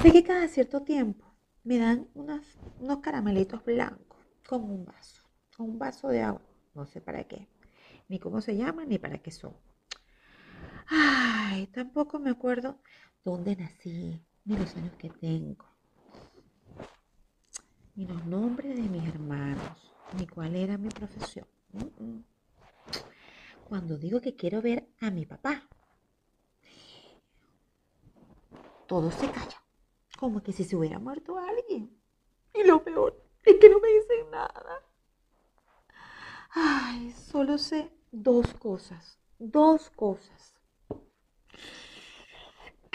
Sé 0.00 0.12
que 0.12 0.24
cada 0.24 0.48
cierto 0.48 0.82
tiempo 0.82 1.36
me 1.62 1.76
dan 1.76 2.08
unos 2.14 2.46
caramelitos 3.02 3.62
blancos 3.62 4.24
con 4.48 4.62
un 4.62 4.86
vaso, 4.86 5.22
con 5.54 5.68
un 5.68 5.78
vaso 5.78 6.08
de 6.08 6.22
agua. 6.22 6.40
No 6.74 6.86
sé 6.86 7.02
para 7.02 7.24
qué, 7.24 7.48
ni 8.08 8.18
cómo 8.18 8.40
se 8.40 8.56
llaman, 8.56 8.88
ni 8.88 8.98
para 8.98 9.18
qué 9.18 9.30
son. 9.30 9.54
Ay, 10.86 11.66
tampoco 11.66 12.18
me 12.18 12.30
acuerdo 12.30 12.80
dónde 13.24 13.56
nací, 13.56 14.24
ni 14.46 14.56
los 14.56 14.74
años 14.74 14.96
que 14.96 15.10
tengo, 15.10 15.66
ni 17.96 18.06
los 18.06 18.24
nombres 18.26 18.76
de 18.76 18.82
mis 18.82 19.06
hermanos, 19.08 19.92
ni 20.18 20.26
cuál 20.26 20.56
era 20.56 20.76
mi 20.78 20.88
profesión. 20.88 21.46
Cuando 23.68 23.96
digo 23.96 24.20
que 24.20 24.36
quiero 24.36 24.60
ver 24.62 24.88
a 25.00 25.10
mi 25.10 25.26
papá, 25.26 25.68
todo 28.86 29.10
se 29.10 29.30
calla, 29.30 29.62
como 30.18 30.42
que 30.42 30.52
si 30.52 30.64
se 30.64 30.76
hubiera 30.76 30.98
muerto 30.98 31.38
alguien. 31.38 31.98
Y 32.52 32.64
lo 32.64 32.84
peor 32.84 33.22
es 33.44 33.56
que 33.60 33.68
no 33.68 33.80
me 33.80 33.88
dicen 33.88 34.30
nada. 34.30 34.82
Ay, 36.50 37.10
solo 37.12 37.58
sé 37.58 37.90
dos 38.12 38.54
cosas, 38.54 39.18
dos 39.38 39.90
cosas. 39.90 40.54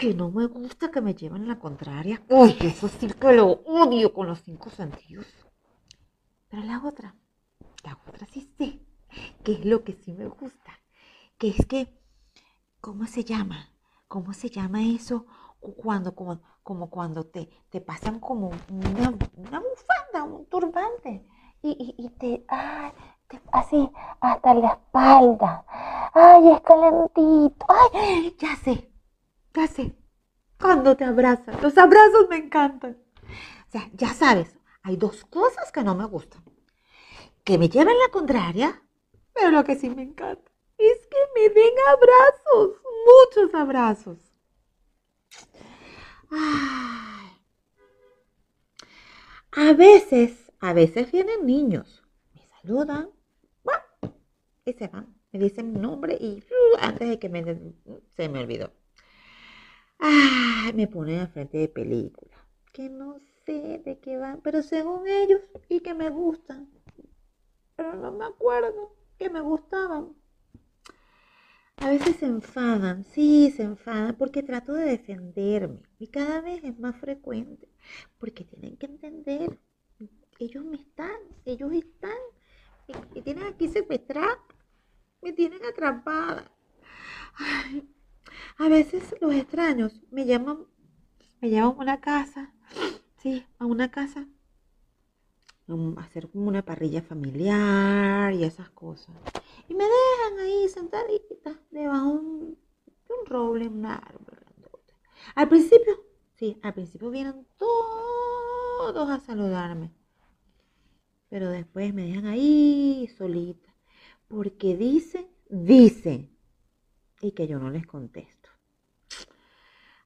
Que 0.00 0.14
no 0.14 0.30
me 0.30 0.46
gusta 0.46 0.90
que 0.90 1.00
me 1.00 1.14
lleven 1.14 1.46
la 1.46 1.58
contraria. 1.58 2.22
Uy, 2.28 2.56
eso 2.60 2.88
sí 2.88 3.06
que 3.08 3.32
lo 3.32 3.46
odio 3.66 4.12
con 4.14 4.26
los 4.28 4.40
cinco 4.40 4.70
sentidos. 4.70 5.26
Pero 6.48 6.62
la 6.64 6.82
otra, 6.84 7.14
la 7.84 7.98
otra 8.08 8.26
sí 8.26 8.40
sé, 8.56 8.80
que 9.44 9.52
es 9.52 9.64
lo 9.64 9.84
que 9.84 9.92
sí 9.92 10.12
me 10.12 10.26
gusta. 10.26 10.72
Que 11.38 11.48
es 11.50 11.66
que, 11.66 11.98
¿cómo 12.80 13.06
se 13.06 13.24
llama? 13.24 13.68
¿Cómo 14.08 14.32
se 14.32 14.48
llama 14.50 14.82
eso? 14.84 15.26
Cu- 15.60 15.74
Cuando, 15.76 16.14
como, 16.14 16.40
como 16.62 16.88
cuando 16.90 17.24
te, 17.26 17.50
te 17.68 17.80
pasan 17.80 18.20
como 18.20 18.48
una, 18.70 19.10
una 19.36 19.60
bufanda, 19.60 20.24
un 20.24 20.46
turbante. 20.46 21.26
Y, 21.62 21.70
y, 21.98 22.06
y 22.06 22.08
te, 22.10 22.44
ay, 22.48 22.92
te- 23.28 23.40
así, 23.52 23.90
hasta 24.20 24.54
la 24.54 24.68
espalda. 24.68 25.64
Ay, 26.14 26.52
es 26.52 26.60
calentito. 26.62 27.66
Ay, 27.68 28.34
ya 28.38 28.56
sé, 28.56 28.89
ya 29.54 29.66
sé. 29.66 29.94
Cuando 30.58 30.96
te 30.96 31.04
abrazan. 31.04 31.60
Los 31.62 31.76
abrazos 31.78 32.28
me 32.28 32.36
encantan. 32.36 32.98
O 33.68 33.70
sea, 33.70 33.88
ya 33.94 34.12
sabes, 34.12 34.58
hay 34.82 34.96
dos 34.96 35.24
cosas 35.24 35.72
que 35.72 35.82
no 35.82 35.94
me 35.94 36.04
gustan. 36.06 36.42
Que 37.44 37.56
me 37.58 37.68
lleven 37.68 37.98
la 37.98 38.10
contraria, 38.10 38.82
pero 39.32 39.50
lo 39.50 39.64
que 39.64 39.76
sí 39.76 39.88
me 39.88 40.02
encanta 40.02 40.50
es 40.76 41.06
que 41.06 41.18
me 41.34 41.48
den 41.48 41.74
abrazos, 41.88 42.80
muchos 43.06 43.54
abrazos. 43.54 44.18
Ay. 46.30 47.30
A 49.52 49.72
veces, 49.72 50.52
a 50.60 50.72
veces 50.72 51.10
vienen 51.10 51.46
niños, 51.46 52.02
me 52.34 52.46
saludan, 52.46 53.10
y 54.64 54.72
se 54.72 54.88
van. 54.88 55.14
Me 55.32 55.38
dicen 55.38 55.72
mi 55.72 55.78
nombre 55.78 56.16
y 56.20 56.42
¡uh! 56.50 56.76
antes 56.80 57.08
de 57.08 57.18
que 57.18 57.28
se 58.16 58.28
me 58.28 58.40
olvidó. 58.40 58.72
Ay, 60.00 60.72
me 60.74 60.86
ponen 60.86 61.20
al 61.20 61.28
frente 61.28 61.58
de 61.58 61.68
película, 61.68 62.34
que 62.72 62.88
no 62.88 63.18
sé 63.44 63.82
de 63.84 63.98
qué 64.00 64.16
van, 64.16 64.40
pero 64.40 64.62
según 64.62 65.06
ellos 65.06 65.42
y 65.68 65.80
que 65.80 65.92
me 65.92 66.08
gustan. 66.08 66.70
Pero 67.76 67.94
no 67.96 68.10
me 68.12 68.24
acuerdo 68.24 68.96
que 69.18 69.28
me 69.28 69.40
gustaban. 69.40 70.14
A 71.76 71.90
veces 71.90 72.16
se 72.16 72.26
enfadan, 72.26 73.04
sí, 73.04 73.50
se 73.50 73.62
enfadan 73.62 74.14
porque 74.16 74.42
trato 74.42 74.72
de 74.72 74.84
defenderme 74.84 75.82
y 75.98 76.08
cada 76.08 76.40
vez 76.40 76.62
es 76.64 76.78
más 76.78 76.96
frecuente 76.96 77.68
porque 78.18 78.44
tienen 78.44 78.76
que 78.76 78.86
entender, 78.86 79.58
ellos 80.38 80.64
me 80.64 80.76
están, 80.76 81.16
ellos 81.44 81.72
están, 81.72 82.18
me 83.14 83.22
tienen 83.22 83.44
aquí 83.44 83.68
secuestrada, 83.68 84.38
me 85.22 85.32
tienen 85.32 85.64
atrapada. 85.64 86.50
Ay, 87.34 87.88
a 88.60 88.68
veces 88.68 89.14
los 89.22 89.32
extraños 89.34 90.02
me 90.10 90.26
llaman, 90.26 90.66
me 91.40 91.48
llevan 91.48 91.70
a 91.70 91.80
una 91.80 92.00
casa, 92.02 92.52
sí, 93.16 93.46
a 93.58 93.64
una 93.64 93.90
casa, 93.90 94.28
um, 95.66 95.98
a 95.98 96.02
hacer 96.02 96.28
como 96.28 96.46
una 96.48 96.62
parrilla 96.62 97.00
familiar 97.00 98.34
y 98.34 98.44
esas 98.44 98.68
cosas. 98.68 99.16
Y 99.66 99.74
me 99.74 99.84
dejan 99.84 100.38
ahí 100.40 100.68
sentadita 100.68 101.58
debajo 101.70 102.12
de 102.12 102.18
un, 102.18 102.58
roble, 103.24 103.66
un 103.66 103.86
árbol. 103.86 104.44
Al 105.34 105.48
principio, 105.48 105.94
sí, 106.34 106.58
al 106.62 106.74
principio 106.74 107.08
vienen 107.08 107.46
todos 107.56 109.08
a 109.08 109.20
saludarme. 109.20 109.90
Pero 111.30 111.48
después 111.48 111.94
me 111.94 112.08
dejan 112.08 112.26
ahí 112.26 113.08
solita. 113.16 113.74
Porque 114.28 114.76
dicen, 114.76 115.28
dicen. 115.48 116.36
Y 117.22 117.32
que 117.32 117.46
yo 117.46 117.58
no 117.58 117.70
les 117.70 117.86
contesto. 117.86 118.39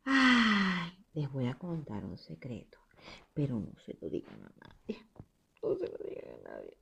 Ay, 0.05 0.93
les 1.15 1.31
voy 1.33 1.47
a 1.47 1.55
contar 1.55 2.05
un 2.05 2.19
secreto. 2.19 2.79
Pero 3.33 3.59
no 3.59 3.73
se 3.85 3.97
lo 4.01 4.09
digan 4.09 4.43
a 4.43 4.53
nadie. 4.67 5.07
No 5.63 5.75
se 5.77 5.89
lo 5.89 5.99
digan 5.99 6.35
a 6.47 6.49
nadie. 6.51 6.79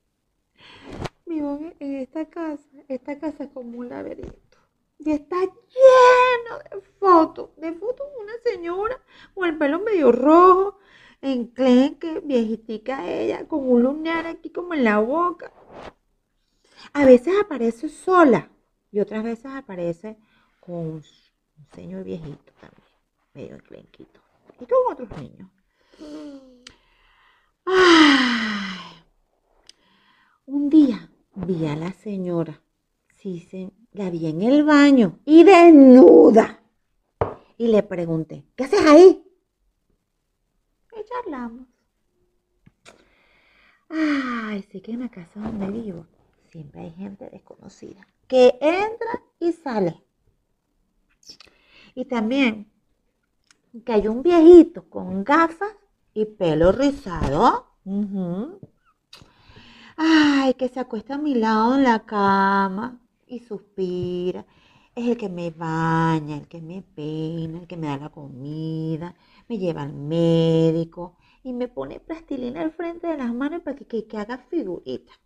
Vivo 1.27 1.73
en 1.79 1.95
esta 1.97 2.29
casa. 2.29 2.69
Esta 2.89 3.19
casa 3.19 3.45
es 3.45 3.51
como 3.51 3.79
un 3.79 3.89
laberinto. 3.89 4.59
Y 4.99 5.11
está 5.11 5.37
lleno 5.41 6.59
de 6.71 6.81
fotos. 6.99 7.57
De 7.57 7.73
fotos 7.73 8.07
de 8.13 8.23
una 8.23 8.35
señora 8.45 9.01
con 9.35 9.49
el 9.49 9.59
pelo 9.59 9.81
medio 9.81 10.13
rojo, 10.13 10.79
enclenque, 11.21 12.21
viejitica 12.21 13.09
ella, 13.11 13.49
con 13.49 13.69
un 13.69 13.83
lunar 13.83 14.27
aquí 14.27 14.51
como 14.51 14.75
en 14.75 14.85
la 14.85 14.99
boca. 14.99 15.53
A 16.93 17.05
veces 17.05 17.35
aparece 17.41 17.89
sola 17.89 18.51
y 18.91 19.01
otras 19.01 19.25
veces 19.25 19.47
aparece 19.47 20.19
con 20.61 20.75
un 20.75 21.03
señor 21.75 22.05
viejito 22.05 22.53
también, 22.61 22.82
medio 23.35 23.55
enclenquito. 23.55 24.21
Y 24.61 24.67
con 24.67 24.79
otros 24.91 25.09
niños. 25.19 25.49
Ay. 27.65 29.03
Un 30.47 30.69
día 30.69 31.11
vi 31.35 31.67
a 31.67 31.77
la 31.77 31.93
señora, 31.93 32.61
sí, 33.17 33.49
la 33.93 34.11
vi 34.11 34.27
en 34.27 34.43
el 34.43 34.65
baño 34.65 35.21
y 35.25 35.45
desnuda. 35.45 36.63
Y 37.57 37.69
le 37.69 37.83
pregunté, 37.83 38.45
¿qué 38.57 38.65
haces 38.65 38.85
ahí? 38.85 39.25
Y 40.93 41.05
charlamos. 41.05 41.67
Ay, 43.89 44.63
sí 44.71 44.81
que 44.81 44.93
en 44.93 45.01
la 45.01 45.11
casa 45.11 45.41
donde 45.41 45.69
vivo, 45.69 46.07
siempre 46.51 46.81
hay 46.81 46.91
gente 46.93 47.29
desconocida 47.31 48.07
que 48.27 48.59
entra 48.61 49.23
y 49.39 49.53
sale. 49.53 50.03
Y 51.95 52.07
también 52.07 52.73
que 53.85 53.93
hay 53.93 54.09
un 54.09 54.23
viejito 54.23 54.89
con 54.89 55.25
gafas 55.25 55.75
y 56.15 56.27
pelo 56.27 56.73
rizado. 56.73 57.67
Ay, 59.97 60.55
que 60.55 60.69
se 60.69 60.81
acuesta 60.81 61.15
a 61.15 61.19
mi 61.19 61.35
lado 61.35 61.77
en 61.77 61.85
la 61.85 62.05
cama 62.05 63.01
y 63.27 63.41
suspira. 63.41 64.45
Es 64.95 65.09
el 65.09 65.17
que 65.17 65.29
me 65.29 65.51
baña, 65.51 66.37
el 66.37 66.49
que 66.49 66.61
me 66.61 66.83
peina, 66.83 67.61
el 67.61 67.67
que 67.67 67.79
me 67.79 67.87
da 67.87 67.97
la 67.97 68.09
comida, 68.11 69.15
me 69.49 69.59
lleva 69.59 69.83
al 69.83 69.95
médico 69.95 71.17
y 71.43 71.53
me 71.55 71.69
pone 71.69 71.99
plastilina 71.99 72.61
al 72.61 72.73
frente 72.73 73.07
de 73.07 73.17
las 73.17 73.33
manos 73.33 73.63
para 73.63 73.77
que, 73.77 74.07
que, 74.07 74.19
haga 74.19 74.39
figuritas. 74.39 75.19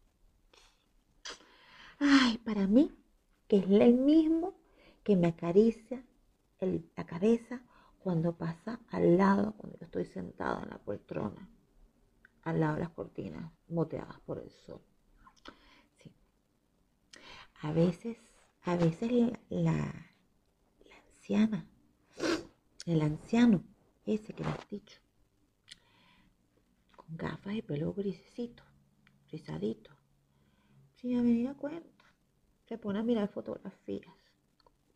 Ay, 1.99 2.39
para 2.39 2.67
mí, 2.69 2.93
que 3.49 3.59
es 3.59 3.65
el 3.69 3.95
mismo 3.95 4.55
que 5.03 5.17
me 5.17 5.29
acaricia 5.29 6.05
la 6.61 7.07
cabeza 7.07 7.61
cuando 8.07 8.37
pasa 8.37 8.79
al 8.91 9.19
lado, 9.19 9.57
cuando 9.57 9.77
yo 9.81 9.87
estoy 9.87 10.05
sentada 10.05 10.63
en 10.63 10.71
la 10.71 10.79
poltrona, 10.79 11.51
al 12.45 12.61
lado 12.61 12.75
de 12.75 12.83
las 12.83 12.91
cortinas 12.91 13.53
moteadas 13.67 14.21
por 14.21 14.39
el 14.39 14.49
sol. 14.49 14.81
Sí. 15.99 16.15
A 17.63 17.73
veces, 17.73 18.17
a 18.63 18.77
veces 18.77 19.11
la, 19.49 19.93
anciana, 21.05 21.67
el 22.87 23.03
anciano, 23.03 23.65
ese 24.05 24.33
que 24.33 24.45
me 24.45 24.51
has 24.51 24.69
dicho, 24.69 25.01
con 26.95 27.17
gafas 27.17 27.55
y 27.55 27.63
pelo 27.63 27.93
grisecito, 27.93 28.63
rizadito, 29.33 29.91
sin 30.95 31.25
venir 31.25 31.57
cuenta, 31.57 32.05
se 32.69 32.79
pone 32.79 33.01
a 33.01 33.03
mirar 33.03 33.27
fotografías 33.33 34.15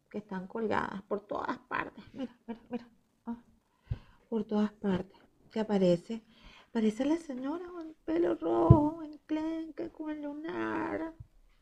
que 0.08 0.18
están 0.18 0.46
colgadas 0.46 1.02
por 1.02 1.26
todas 1.26 1.58
partes. 1.58 2.04
Mira, 2.14 2.38
mira, 2.46 2.60
mira 2.70 2.99
por 4.30 4.44
todas 4.44 4.72
partes. 4.72 5.18
Se 5.52 5.58
aparece, 5.60 6.22
aparece 6.70 7.04
la 7.04 7.18
señora 7.18 7.66
con 7.66 7.88
el 7.88 7.94
pelo 8.04 8.36
rojo, 8.36 9.02
enclenque, 9.02 9.90
con 9.90 10.10
el 10.10 10.22
lunar, 10.22 11.12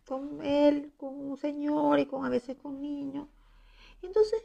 con 0.07 0.45
él, 0.45 0.93
con 0.99 1.15
un 1.19 1.37
señor 1.39 1.99
y 1.99 2.07
con 2.07 2.27
a 2.27 2.29
veces 2.29 2.57
con 2.59 2.81
niños. 2.81 3.27
Entonces, 4.03 4.45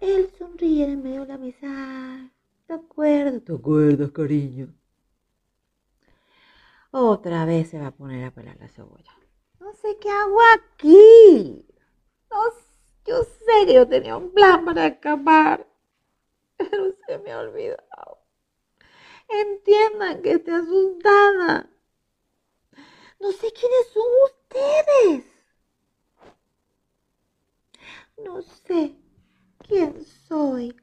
él 0.00 0.30
sonríe 0.38 0.84
en 0.84 1.02
medio 1.02 1.22
de 1.22 1.26
la 1.26 1.38
mesa. 1.38 2.30
¿Te 2.66 2.74
acuerdas? 2.74 3.44
¿Te 3.44 3.52
acuerdas, 3.52 4.10
cariño? 4.12 4.72
Otra 6.92 7.44
vez 7.44 7.70
se 7.70 7.80
va 7.80 7.88
a 7.88 7.90
poner 7.90 8.24
a 8.24 8.30
pelar 8.30 8.56
la 8.60 8.68
cebolla. 8.68 9.12
No 9.58 9.74
sé 9.74 9.98
qué 10.00 10.08
hago 10.08 10.38
aquí. 10.54 11.66
No, 12.30 12.38
yo 13.04 13.24
sé 13.24 13.66
que 13.66 13.74
yo 13.74 13.88
tenía 13.88 14.16
un 14.16 14.30
plan 14.32 14.64
para 14.64 14.86
escapar 14.86 15.73
pero 16.70 16.94
se 17.06 17.18
me 17.18 17.32
ha 17.32 17.40
olvidado. 17.40 18.18
Entiendan 19.28 20.22
que 20.22 20.32
estoy 20.32 20.54
asustada. 20.54 21.70
No 23.20 23.32
sé 23.32 23.52
quiénes 23.52 23.88
son 23.92 24.06
ustedes. 24.24 25.24
No 28.18 28.42
sé 28.42 28.96
quién 29.66 30.04
soy. 30.04 30.76